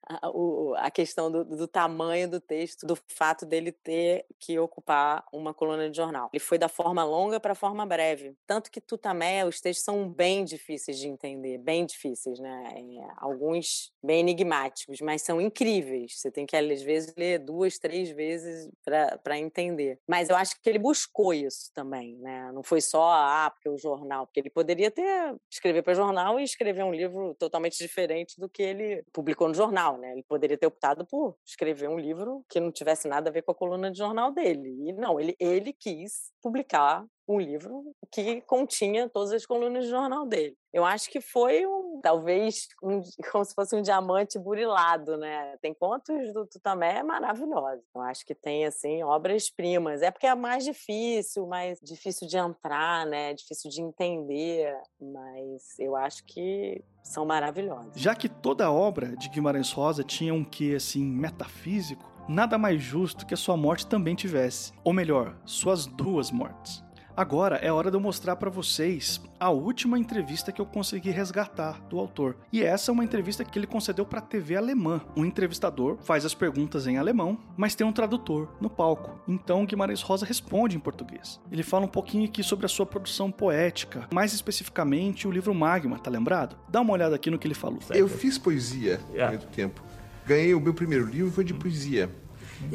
a, 0.77 0.91
questão 0.91 1.31
do, 1.31 1.43
do, 1.43 1.67
tamanho 1.67 2.29
do 2.29 2.39
texto 2.39 2.85
do 2.85 2.97
fato 3.07 3.45
dele 3.45 3.71
ter 3.71 4.25
que 4.39 4.57
ocupar 4.59 5.23
uma 5.31 5.53
coluna 5.53 5.89
de 5.89 5.97
jornal. 5.97 6.29
Ele 6.33 6.39
foi 6.39 6.57
da 6.57 6.67
forma 6.67 7.03
longa 7.03 7.39
para 7.39 7.53
a 7.53 7.55
forma 7.55 7.85
breve. 7.85 8.35
Tanto 8.45 8.71
que 8.71 8.81
Tutamé, 8.81 9.45
os 9.45 9.61
textos 9.61 9.85
são 9.85 10.09
bem 10.09 10.43
difíceis 10.43 10.97
de 10.97 11.07
entender, 11.07 11.57
bem 11.57 11.85
difíceis, 11.85 12.39
né? 12.39 12.73
É, 12.75 13.13
alguns 13.17 13.91
bem 14.03 14.21
enigmáticos, 14.21 15.01
mas 15.01 15.21
são 15.21 15.39
incríveis. 15.39 16.19
Você 16.19 16.31
tem 16.31 16.45
que, 16.45 16.55
às 16.55 16.81
vezes, 16.81 17.13
ler 17.15 17.39
duas, 17.39 17.77
três 17.77 18.09
vezes 18.09 18.69
para 18.83 19.37
entender. 19.37 19.99
Mas 20.07 20.29
eu 20.29 20.35
acho 20.35 20.59
que 20.61 20.69
ele 20.69 20.79
buscou 20.79 21.33
isso 21.33 21.71
também, 21.73 22.15
né? 22.17 22.51
Não 22.51 22.63
foi 22.63 22.81
só, 22.81 23.11
ah, 23.11 23.51
porque 23.53 23.69
o 23.69 23.77
jornal 23.77 24.20
jornal, 24.21 24.25
porque 24.25 24.39
ele 24.39 24.49
poderia 24.49 24.91
ter 24.91 25.35
escrever 25.51 25.81
para 25.81 25.93
jornal 25.93 26.39
e 26.39 26.43
escrever 26.43 26.83
um 26.83 26.91
livro 26.91 27.35
totalmente 27.35 27.77
diferente 27.77 28.39
do 28.39 28.49
que 28.49 28.61
ele 28.61 29.03
publicou 29.11 29.47
no 29.47 29.53
jornal, 29.53 29.97
né? 29.97 30.11
Ele 30.13 30.23
poderia 30.23 30.57
ter 30.57 30.67
optado 30.67 31.05
por 31.05 31.35
escrever 31.45 31.89
um 31.89 31.97
livro 31.97 32.43
que 32.49 32.59
não 32.59 32.71
tivesse 32.71 33.07
nada 33.07 33.29
a 33.29 33.33
ver 33.33 33.41
com 33.41 33.51
a 33.51 33.55
coluna 33.55 33.91
de 33.91 33.97
jornal 33.97 34.31
dele. 34.31 34.69
E 34.87 34.93
não, 34.93 35.19
ele, 35.19 35.35
ele 35.39 35.73
quis 35.73 36.31
publicar 36.41 37.05
um 37.27 37.39
livro 37.39 37.95
que 38.11 38.41
continha 38.41 39.09
todas 39.09 39.31
as 39.31 39.45
colunas 39.45 39.85
de 39.85 39.91
jornal 39.91 40.25
dele. 40.25 40.55
Eu 40.73 40.85
acho 40.85 41.09
que 41.09 41.19
foi 41.19 41.65
um, 41.65 41.99
talvez 42.01 42.67
um, 42.81 43.01
como 43.31 43.43
se 43.43 43.53
fosse 43.53 43.75
um 43.75 43.81
diamante 43.81 44.39
burilado, 44.39 45.17
né? 45.17 45.57
Tem 45.61 45.73
contos 45.73 46.33
do 46.33 46.45
Tutamé 46.45 47.03
maravilhosos. 47.03 47.83
Eu 47.93 48.01
acho 48.01 48.25
que 48.25 48.33
tem 48.33 48.65
assim 48.65 49.03
obras 49.03 49.49
primas. 49.49 50.01
É 50.01 50.11
porque 50.11 50.27
é 50.27 50.35
mais 50.35 50.63
difícil, 50.63 51.45
mais 51.45 51.79
difícil 51.81 52.27
de 52.27 52.37
entrar, 52.37 53.05
né? 53.05 53.33
Difícil 53.33 53.69
de 53.69 53.81
entender, 53.81 54.73
mas 54.99 55.77
eu 55.77 55.95
acho 55.95 56.23
que 56.25 56.83
são 57.03 57.25
maravilhosos. 57.25 57.93
Já 57.95 58.15
que 58.15 58.29
toda 58.29 58.71
obra 58.71 59.15
de 59.17 59.29
Guimarães 59.29 59.71
Rosa 59.71 60.03
tinha 60.03 60.33
um 60.33 60.43
quê 60.43 60.73
assim 60.77 61.03
metafísico, 61.03 62.09
nada 62.29 62.57
mais 62.57 62.81
justo 62.81 63.25
que 63.25 63.33
a 63.33 63.37
sua 63.37 63.57
morte 63.57 63.87
também 63.87 64.15
tivesse, 64.15 64.71
ou 64.83 64.93
melhor, 64.93 65.35
suas 65.45 65.85
duas 65.85 66.31
mortes. 66.31 66.83
Agora 67.15 67.57
é 67.57 67.71
hora 67.71 67.91
de 67.91 67.97
eu 67.97 68.01
mostrar 68.01 68.35
para 68.37 68.49
vocês 68.49 69.21
a 69.39 69.49
última 69.49 69.99
entrevista 69.99 70.51
que 70.51 70.61
eu 70.61 70.65
consegui 70.65 71.11
resgatar 71.11 71.81
do 71.89 71.99
autor. 71.99 72.37
E 72.51 72.63
essa 72.63 72.89
é 72.89 72.93
uma 72.93 73.03
entrevista 73.03 73.43
que 73.43 73.59
ele 73.59 73.67
concedeu 73.67 74.05
para 74.05 74.19
a 74.19 74.21
TV 74.21 74.55
alemã. 74.55 75.01
O 75.15 75.25
entrevistador 75.25 75.97
faz 76.01 76.25
as 76.25 76.33
perguntas 76.33 76.87
em 76.87 76.97
alemão, 76.97 77.37
mas 77.57 77.75
tem 77.75 77.85
um 77.85 77.91
tradutor 77.91 78.49
no 78.61 78.69
palco. 78.69 79.19
Então 79.27 79.65
Guimarães 79.65 80.01
Rosa 80.01 80.25
responde 80.25 80.77
em 80.77 80.79
português. 80.79 81.39
Ele 81.51 81.63
fala 81.63 81.85
um 81.85 81.89
pouquinho 81.89 82.25
aqui 82.25 82.43
sobre 82.43 82.65
a 82.65 82.69
sua 82.69 82.85
produção 82.85 83.29
poética, 83.29 84.07
mais 84.13 84.33
especificamente 84.33 85.27
o 85.27 85.31
livro 85.31 85.53
Magma, 85.53 85.99
tá 85.99 86.09
lembrado? 86.09 86.57
Dá 86.69 86.79
uma 86.81 86.93
olhada 86.93 87.15
aqui 87.15 87.29
no 87.29 87.37
que 87.37 87.47
ele 87.47 87.53
falou. 87.53 87.79
Eu 87.91 88.07
fiz 88.07 88.37
poesia 88.37 88.99
há 89.19 89.27
muito 89.29 89.47
tempo. 89.47 89.83
Ganhei 90.25 90.53
o 90.53 90.61
meu 90.61 90.73
primeiro 90.73 91.05
livro 91.05 91.31
foi 91.31 91.43
de 91.43 91.53
poesia. 91.53 92.09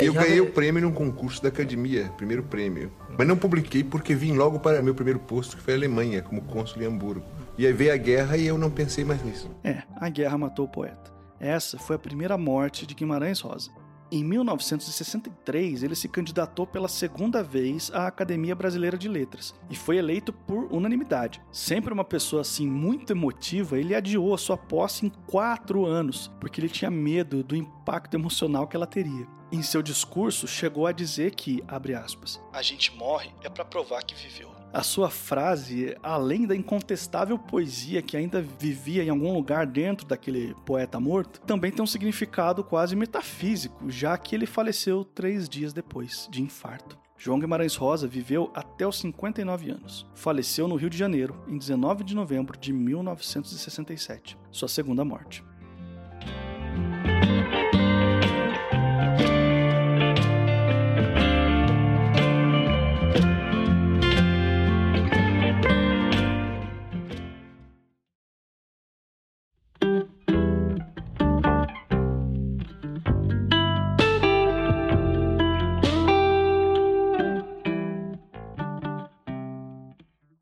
E 0.00 0.04
Eu 0.04 0.12
ganhei- 0.12 0.40
o 0.40 0.50
prêmio 0.52 0.82
num 0.82 0.92
concurso 0.92 1.42
da 1.42 1.48
academia, 1.48 2.10
primeiro 2.16 2.42
prêmio. 2.42 2.90
Mas 3.18 3.26
não 3.26 3.36
publiquei 3.36 3.82
porque 3.84 4.14
vim 4.14 4.32
logo 4.32 4.58
para 4.60 4.82
meu 4.82 4.94
primeiro 4.94 5.18
posto, 5.20 5.56
que 5.56 5.62
foi 5.62 5.74
a 5.74 5.76
Alemanha, 5.76 6.22
como 6.22 6.42
cônsul 6.42 6.82
em 6.82 6.86
Hamburgo. 6.86 7.24
E 7.56 7.66
aí 7.66 7.72
veio 7.72 7.92
a 7.92 7.96
guerra 7.96 8.36
e 8.36 8.46
eu 8.46 8.58
não 8.58 8.70
pensei 8.70 9.04
mais 9.04 9.22
nisso. 9.24 9.50
É, 9.64 9.82
a 9.96 10.08
guerra 10.08 10.36
matou 10.36 10.66
o 10.66 10.68
poeta. 10.68 11.10
Essa 11.40 11.78
foi 11.78 11.96
a 11.96 11.98
primeira 11.98 12.36
morte 12.36 12.86
de 12.86 12.94
Guimarães 12.94 13.40
Rosa. 13.40 13.70
Em 14.12 14.22
1963, 14.22 15.82
ele 15.82 15.94
se 15.96 16.08
candidatou 16.08 16.66
pela 16.66 16.88
segunda 16.88 17.42
vez 17.42 17.90
à 17.92 18.06
Academia 18.06 18.54
Brasileira 18.54 18.96
de 18.96 19.08
Letras 19.08 19.54
e 19.68 19.74
foi 19.76 19.96
eleito 19.96 20.32
por 20.32 20.72
unanimidade. 20.72 21.40
Sempre 21.50 21.92
uma 21.92 22.04
pessoa 22.04 22.42
assim 22.42 22.66
muito 22.68 23.12
emotiva, 23.12 23.78
ele 23.78 23.94
adiou 23.94 24.32
a 24.34 24.38
sua 24.38 24.56
posse 24.56 25.06
em 25.06 25.12
quatro 25.26 25.84
anos, 25.84 26.30
porque 26.40 26.60
ele 26.60 26.68
tinha 26.68 26.90
medo 26.90 27.42
do 27.42 27.56
impacto 27.56 28.14
emocional 28.14 28.66
que 28.66 28.76
ela 28.76 28.86
teria. 28.86 29.26
Em 29.52 29.62
seu 29.62 29.80
discurso, 29.80 30.48
chegou 30.48 30.88
a 30.88 30.92
dizer 30.92 31.32
que, 31.34 31.62
abre 31.68 31.94
aspas, 31.94 32.40
a 32.52 32.62
gente 32.62 32.92
morre 32.96 33.30
é 33.44 33.48
para 33.48 33.64
provar 33.64 34.02
que 34.02 34.14
viveu. 34.14 34.50
A 34.72 34.82
sua 34.82 35.08
frase, 35.08 35.96
além 36.02 36.46
da 36.46 36.54
incontestável 36.54 37.38
poesia 37.38 38.02
que 38.02 38.16
ainda 38.16 38.42
vivia 38.42 39.04
em 39.04 39.08
algum 39.08 39.32
lugar 39.32 39.64
dentro 39.64 40.04
daquele 40.06 40.52
poeta 40.66 40.98
morto, 40.98 41.40
também 41.42 41.70
tem 41.70 41.82
um 41.82 41.86
significado 41.86 42.64
quase 42.64 42.96
metafísico, 42.96 43.88
já 43.88 44.18
que 44.18 44.34
ele 44.34 44.46
faleceu 44.46 45.04
três 45.04 45.48
dias 45.48 45.72
depois, 45.72 46.28
de 46.30 46.42
infarto. 46.42 46.98
João 47.16 47.38
Guimarães 47.38 47.76
Rosa 47.76 48.06
viveu 48.06 48.50
até 48.52 48.86
os 48.86 48.98
59 48.98 49.70
anos. 49.70 50.06
Faleceu 50.14 50.68
no 50.68 50.76
Rio 50.76 50.90
de 50.90 50.98
Janeiro, 50.98 51.40
em 51.48 51.56
19 51.56 52.04
de 52.04 52.14
novembro 52.14 52.58
de 52.58 52.72
1967, 52.72 54.36
sua 54.50 54.68
segunda 54.68 55.04
morte. 55.04 55.42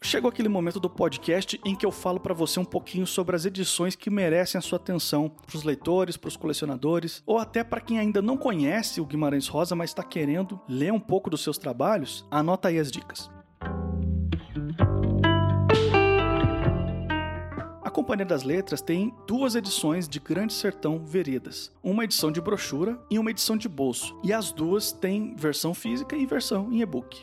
Chegou 0.04 0.28
aquele 0.28 0.50
momento 0.50 0.78
do 0.78 0.90
podcast 0.90 1.58
em 1.64 1.74
que 1.74 1.86
eu 1.86 1.90
falo 1.90 2.20
para 2.20 2.34
você 2.34 2.60
um 2.60 2.64
pouquinho 2.64 3.06
sobre 3.06 3.34
as 3.34 3.46
edições 3.46 3.96
que 3.96 4.10
merecem 4.10 4.58
a 4.58 4.62
sua 4.62 4.76
atenção 4.76 5.30
para 5.30 5.56
os 5.56 5.64
leitores, 5.64 6.18
para 6.18 6.28
os 6.28 6.36
colecionadores, 6.36 7.22
ou 7.24 7.38
até 7.38 7.64
para 7.64 7.80
quem 7.80 7.98
ainda 7.98 8.20
não 8.20 8.36
conhece 8.36 9.00
o 9.00 9.06
Guimarães 9.06 9.48
Rosa, 9.48 9.74
mas 9.74 9.90
está 9.90 10.02
querendo 10.02 10.60
ler 10.68 10.92
um 10.92 11.00
pouco 11.00 11.30
dos 11.30 11.42
seus 11.42 11.56
trabalhos. 11.56 12.26
Anota 12.30 12.68
aí 12.68 12.78
as 12.78 12.92
dicas. 12.92 13.30
A 17.82 17.88
Companhia 17.88 18.26
das 18.26 18.42
Letras 18.42 18.82
tem 18.82 19.14
duas 19.26 19.54
edições 19.54 20.06
de 20.06 20.20
Grande 20.20 20.52
Sertão 20.52 21.02
Veredas, 21.02 21.72
uma 21.82 22.04
edição 22.04 22.30
de 22.30 22.42
brochura 22.42 23.00
e 23.10 23.18
uma 23.18 23.30
edição 23.30 23.56
de 23.56 23.70
bolso, 23.70 24.14
e 24.22 24.34
as 24.34 24.52
duas 24.52 24.92
têm 24.92 25.34
versão 25.34 25.72
física 25.72 26.14
e 26.14 26.26
versão 26.26 26.70
em 26.70 26.82
e-book. 26.82 27.22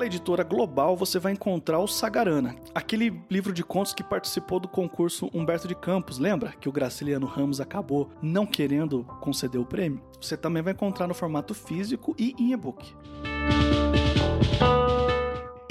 Pela 0.00 0.06
editora 0.06 0.42
Global 0.42 0.96
você 0.96 1.18
vai 1.18 1.32
encontrar 1.32 1.78
o 1.78 1.86
Sagarana, 1.86 2.56
aquele 2.74 3.22
livro 3.28 3.52
de 3.52 3.62
contos 3.62 3.92
que 3.92 4.02
participou 4.02 4.58
do 4.58 4.66
concurso 4.66 5.28
Humberto 5.34 5.68
de 5.68 5.74
Campos, 5.74 6.16
lembra? 6.16 6.54
Que 6.58 6.70
o 6.70 6.72
Graciliano 6.72 7.26
Ramos 7.26 7.60
acabou 7.60 8.08
não 8.22 8.46
querendo 8.46 9.04
conceder 9.20 9.60
o 9.60 9.66
prêmio? 9.66 10.00
Você 10.18 10.38
também 10.38 10.62
vai 10.62 10.72
encontrar 10.72 11.06
no 11.06 11.12
formato 11.12 11.52
físico 11.52 12.14
e 12.18 12.34
em 12.38 12.54
e-book. 12.54 12.94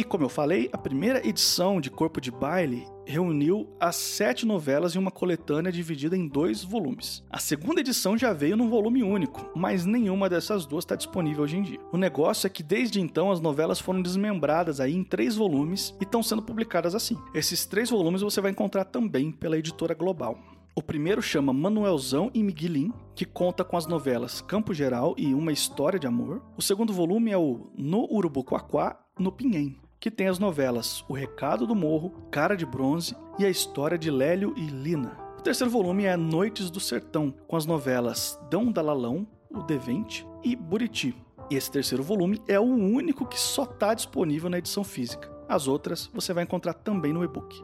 Como 0.10 0.24
eu 0.24 0.30
falei, 0.30 0.68
a 0.74 0.78
primeira 0.78 1.26
edição 1.26 1.80
de 1.80 1.92
Corpo 1.92 2.20
de 2.20 2.32
Baile 2.32 2.88
reuniu 3.06 3.70
as 3.80 3.96
sete 3.96 4.44
novelas 4.44 4.96
em 4.96 4.98
uma 4.98 5.12
coletânea 5.12 5.72
dividida 5.72 6.18
em 6.18 6.28
dois 6.28 6.64
volumes. 6.64 7.24
A 7.30 7.38
segunda 7.38 7.82
edição 7.82 8.18
já 8.18 8.34
veio 8.34 8.58
num 8.58 8.72
volume 8.72 9.04
único, 9.04 9.52
mas 9.56 9.86
nenhuma 9.86 10.28
dessas 10.28 10.66
duas 10.66 10.84
está 10.84 10.96
disponível 10.96 11.44
hoje 11.44 11.58
em 11.58 11.62
dia. 11.62 11.80
O 11.92 11.98
negócio 11.98 12.48
é 12.48 12.50
que 12.50 12.64
desde 12.64 13.00
então 13.00 13.32
as 13.32 13.40
novelas 13.40 13.80
foram 13.80 14.02
desmembradas 14.02 14.80
aí 14.80 14.96
em 14.96 15.04
três 15.04 15.36
volumes 15.36 15.94
e 16.02 16.06
estão 16.06 16.24
sendo 16.24 16.42
publicadas 16.42 16.96
assim. 16.96 17.16
Esses 17.32 17.68
três 17.68 17.92
volumes 17.92 18.22
você 18.22 18.42
vai 18.42 18.50
encontrar 18.50 18.86
também 18.86 19.32
pela 19.32 19.60
editora 19.60 19.94
Global. 19.94 20.40
O 20.76 20.82
primeiro 20.82 21.22
chama 21.22 21.54
Manuelzão 21.54 22.32
e 22.34 22.42
Miguelin, 22.42 22.92
que 23.14 23.26
conta 23.26 23.64
com 23.64 23.78
as 23.78 23.86
novelas 23.86 24.42
Campo 24.42 24.74
Geral 24.74 25.14
e 25.20 25.36
Uma 25.36 25.52
História 25.52 26.00
de 26.00 26.08
Amor. 26.08 26.42
O 26.58 26.64
segundo 26.64 26.92
volume 26.92 27.30
é 27.32 27.38
o 27.38 27.70
No 27.78 28.12
Urubuquaquá, 28.12 29.00
no 29.20 29.32
Pinhém, 29.32 29.78
que 30.00 30.10
tem 30.10 30.28
as 30.28 30.40
novelas 30.40 31.04
O 31.10 31.14
Recado 31.14 31.68
do 31.68 31.76
Morro, 31.76 32.12
Cara 32.32 32.56
de 32.56 32.66
Bronze 32.66 33.16
e 33.38 33.46
A 33.46 33.50
História 33.50 33.98
de 33.98 34.10
Lélio 34.10 34.54
e 34.56 34.68
Lina. 34.68 35.18
O 35.38 35.42
terceiro 35.42 35.72
volume 35.72 36.06
é 36.06 36.16
Noites 36.16 36.70
do 36.70 36.80
Sertão, 36.80 37.34
com 37.48 37.56
as 37.56 37.66
novelas 37.66 38.40
Dão 38.50 38.72
da 38.72 38.82
Lalão, 38.82 39.28
O 39.50 39.62
Devente 39.62 40.26
e 40.44 40.56
Buriti. 40.56 41.16
E 41.50 41.56
esse 41.56 41.72
terceiro 41.72 42.04
volume 42.04 42.42
é 42.48 42.60
o 42.60 42.64
único 42.64 43.26
que 43.26 43.40
só 43.40 43.64
está 43.64 43.94
disponível 43.94 44.50
na 44.50 44.60
edição 44.60 44.84
física. 44.84 45.30
As 45.48 45.68
outras 45.68 46.10
você 46.14 46.34
vai 46.34 46.44
encontrar 46.44 46.74
também 46.74 47.12
no 47.12 47.24
e-book. 47.24 47.64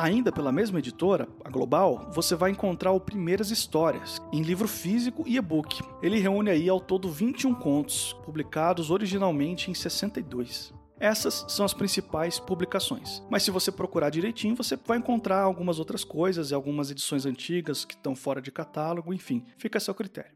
Ainda 0.00 0.30
pela 0.30 0.52
mesma 0.52 0.78
editora, 0.78 1.26
a 1.44 1.50
Global, 1.50 2.08
você 2.14 2.36
vai 2.36 2.52
encontrar 2.52 2.92
o 2.92 3.00
Primeiras 3.00 3.50
Histórias, 3.50 4.22
em 4.32 4.42
livro 4.42 4.68
físico 4.68 5.24
e 5.26 5.36
e-book. 5.36 5.82
Ele 6.00 6.20
reúne 6.20 6.50
aí 6.50 6.68
ao 6.68 6.78
todo 6.78 7.10
21 7.10 7.52
contos, 7.56 8.12
publicados 8.24 8.92
originalmente 8.92 9.72
em 9.72 9.74
62. 9.74 10.72
Essas 11.00 11.44
são 11.48 11.66
as 11.66 11.74
principais 11.74 12.38
publicações. 12.38 13.24
Mas 13.28 13.42
se 13.42 13.50
você 13.50 13.72
procurar 13.72 14.10
direitinho, 14.10 14.54
você 14.54 14.76
vai 14.76 14.98
encontrar 14.98 15.40
algumas 15.40 15.80
outras 15.80 16.04
coisas 16.04 16.52
e 16.52 16.54
algumas 16.54 16.92
edições 16.92 17.26
antigas 17.26 17.84
que 17.84 17.94
estão 17.94 18.14
fora 18.14 18.40
de 18.40 18.52
catálogo, 18.52 19.12
enfim, 19.12 19.44
fica 19.56 19.78
a 19.78 19.80
seu 19.80 19.96
critério. 19.96 20.30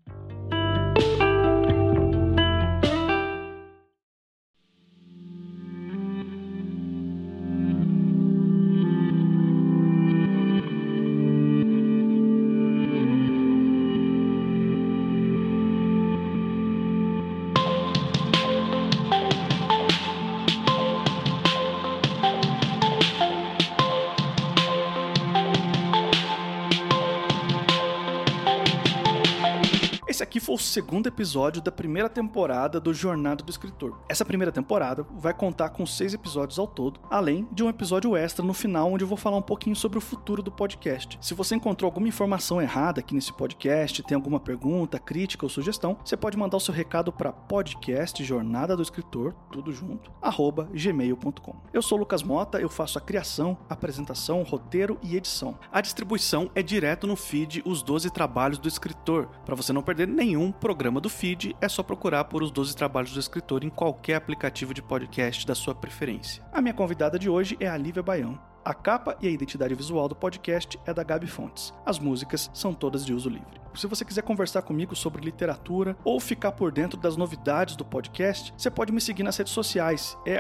Segundo 30.73 31.07
episódio 31.07 31.61
da 31.61 31.71
primeira 31.71 32.09
temporada 32.09 32.81
do 32.81 32.95
Jornada 32.95 33.45
do 33.45 33.51
Escritor. 33.51 34.01
Essa 34.09 34.25
primeira 34.25 34.51
temporada 34.51 35.07
vai 35.19 35.35
contar 35.35 35.69
com 35.69 35.85
seis 35.85 36.15
episódios 36.15 36.59
ao 36.59 36.67
todo, 36.67 36.99
além 37.11 37.47
de 37.53 37.63
um 37.63 37.69
episódio 37.69 38.17
extra 38.17 38.43
no 38.43 38.55
final, 38.55 38.91
onde 38.91 39.05
eu 39.05 39.09
vou 39.09 39.19
falar 39.19 39.37
um 39.37 39.43
pouquinho 39.43 39.77
sobre 39.77 39.99
o 39.99 40.01
futuro 40.01 40.43
do 40.43 40.51
podcast. 40.51 41.19
Se 41.21 41.35
você 41.35 41.55
encontrou 41.55 41.87
alguma 41.87 42.09
informação 42.09 42.59
errada 42.59 43.01
aqui 43.01 43.15
nesse 43.15 43.35
podcast, 43.35 44.03
tem 44.03 44.15
alguma 44.15 44.41
pergunta, 44.41 44.99
crítica 44.99 45.45
ou 45.45 45.51
sugestão, 45.51 45.99
você 46.03 46.17
pode 46.17 46.39
mandar 46.39 46.57
o 46.57 46.61
seu 46.61 46.73
recado 46.73 47.13
para 47.13 47.35
podcast 47.35 48.25
Jornada 48.25 48.75
do 48.75 48.83
Escritor, 48.83 49.35
tudo 49.51 49.73
junto, 49.73 50.11
arroba 50.23 50.71
gmail.com. 50.73 51.55
Eu 51.71 51.83
sou 51.83 51.99
Lucas 51.99 52.23
Mota, 52.23 52.59
eu 52.59 52.71
faço 52.71 52.97
a 52.97 53.03
criação, 53.03 53.59
apresentação, 53.69 54.43
roteiro 54.43 54.99
e 55.03 55.17
edição. 55.17 55.59
A 55.71 55.83
distribuição 55.83 56.51
é 56.55 56.63
direto 56.63 57.07
no 57.07 57.15
feed 57.15 57.63
Os 57.67 57.83
12 57.83 58.11
Trabalhos 58.11 58.59
do 58.59 58.69
Escritor. 58.69 59.29
Para 59.45 59.55
você 59.55 59.71
não 59.71 59.83
perder 59.83 60.09
nenhum 60.09 60.51
programa 60.63 61.01
do 61.01 61.11
feed, 61.11 61.57
é 61.61 61.69
só 61.69 61.83
procurar 61.83 62.23
por 62.23 62.41
Os 62.41 62.53
12 62.53 62.77
Trabalhos 62.77 63.13
do 63.13 63.19
Escritor 63.19 63.65
em 63.65 63.69
qualquer 63.69 64.15
aplicativo 64.15 64.73
de 64.73 64.81
podcast 64.81 65.45
da 65.45 65.57
sua 65.57 65.75
preferência. 65.75 66.41
A 66.53 66.63
minha 66.63 66.73
convidada 66.73 67.19
de 67.19 67.29
hoje 67.29 67.57
é 67.59 67.67
a 67.67 67.77
Lívia 67.77 68.01
Baião. 68.01 68.39
A 68.65 68.73
capa 68.73 69.19
e 69.21 69.27
a 69.27 69.31
identidade 69.31 69.75
visual 69.75 70.07
do 70.07 70.15
podcast 70.15 70.79
é 70.87 70.95
da 70.95 71.03
Gabi 71.03 71.27
Fontes. 71.27 71.75
As 71.85 71.99
músicas 71.99 72.49
são 72.55 72.73
todas 72.73 73.05
de 73.05 73.13
uso 73.13 73.29
livre. 73.29 73.61
Se 73.75 73.89
você 73.89 74.05
quiser 74.05 74.23
conversar 74.23 74.63
comigo 74.63 74.95
sobre 74.95 75.25
literatura 75.25 75.97
ou 76.05 76.21
ficar 76.21 76.53
por 76.53 76.71
dentro 76.71 76.97
das 76.97 77.17
novidades 77.17 77.75
do 77.75 77.85
podcast, 77.85 78.55
você 78.57 78.71
pode 78.71 78.93
me 78.93 79.01
seguir 79.01 79.25
nas 79.25 79.37
redes 79.37 79.53
sociais, 79.53 80.17
é 80.25 80.39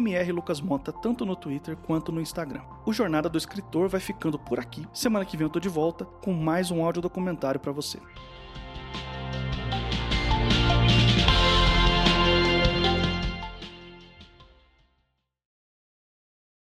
mrlucasmonta, 0.00 0.92
tanto 0.92 1.24
no 1.24 1.36
Twitter 1.36 1.76
quanto 1.76 2.10
no 2.10 2.20
Instagram. 2.20 2.62
O 2.84 2.92
Jornada 2.92 3.28
do 3.28 3.38
Escritor 3.38 3.88
vai 3.88 4.00
ficando 4.00 4.36
por 4.36 4.58
aqui. 4.58 4.84
Semana 4.92 5.24
que 5.24 5.36
vem 5.36 5.46
eu 5.46 5.50
tô 5.50 5.60
de 5.60 5.68
volta 5.68 6.04
com 6.04 6.32
mais 6.32 6.72
um 6.72 6.84
áudio 6.84 7.00
documentário 7.00 7.60
para 7.60 7.70
você. 7.70 8.00
Thank 9.34 9.74
you. 9.74 9.83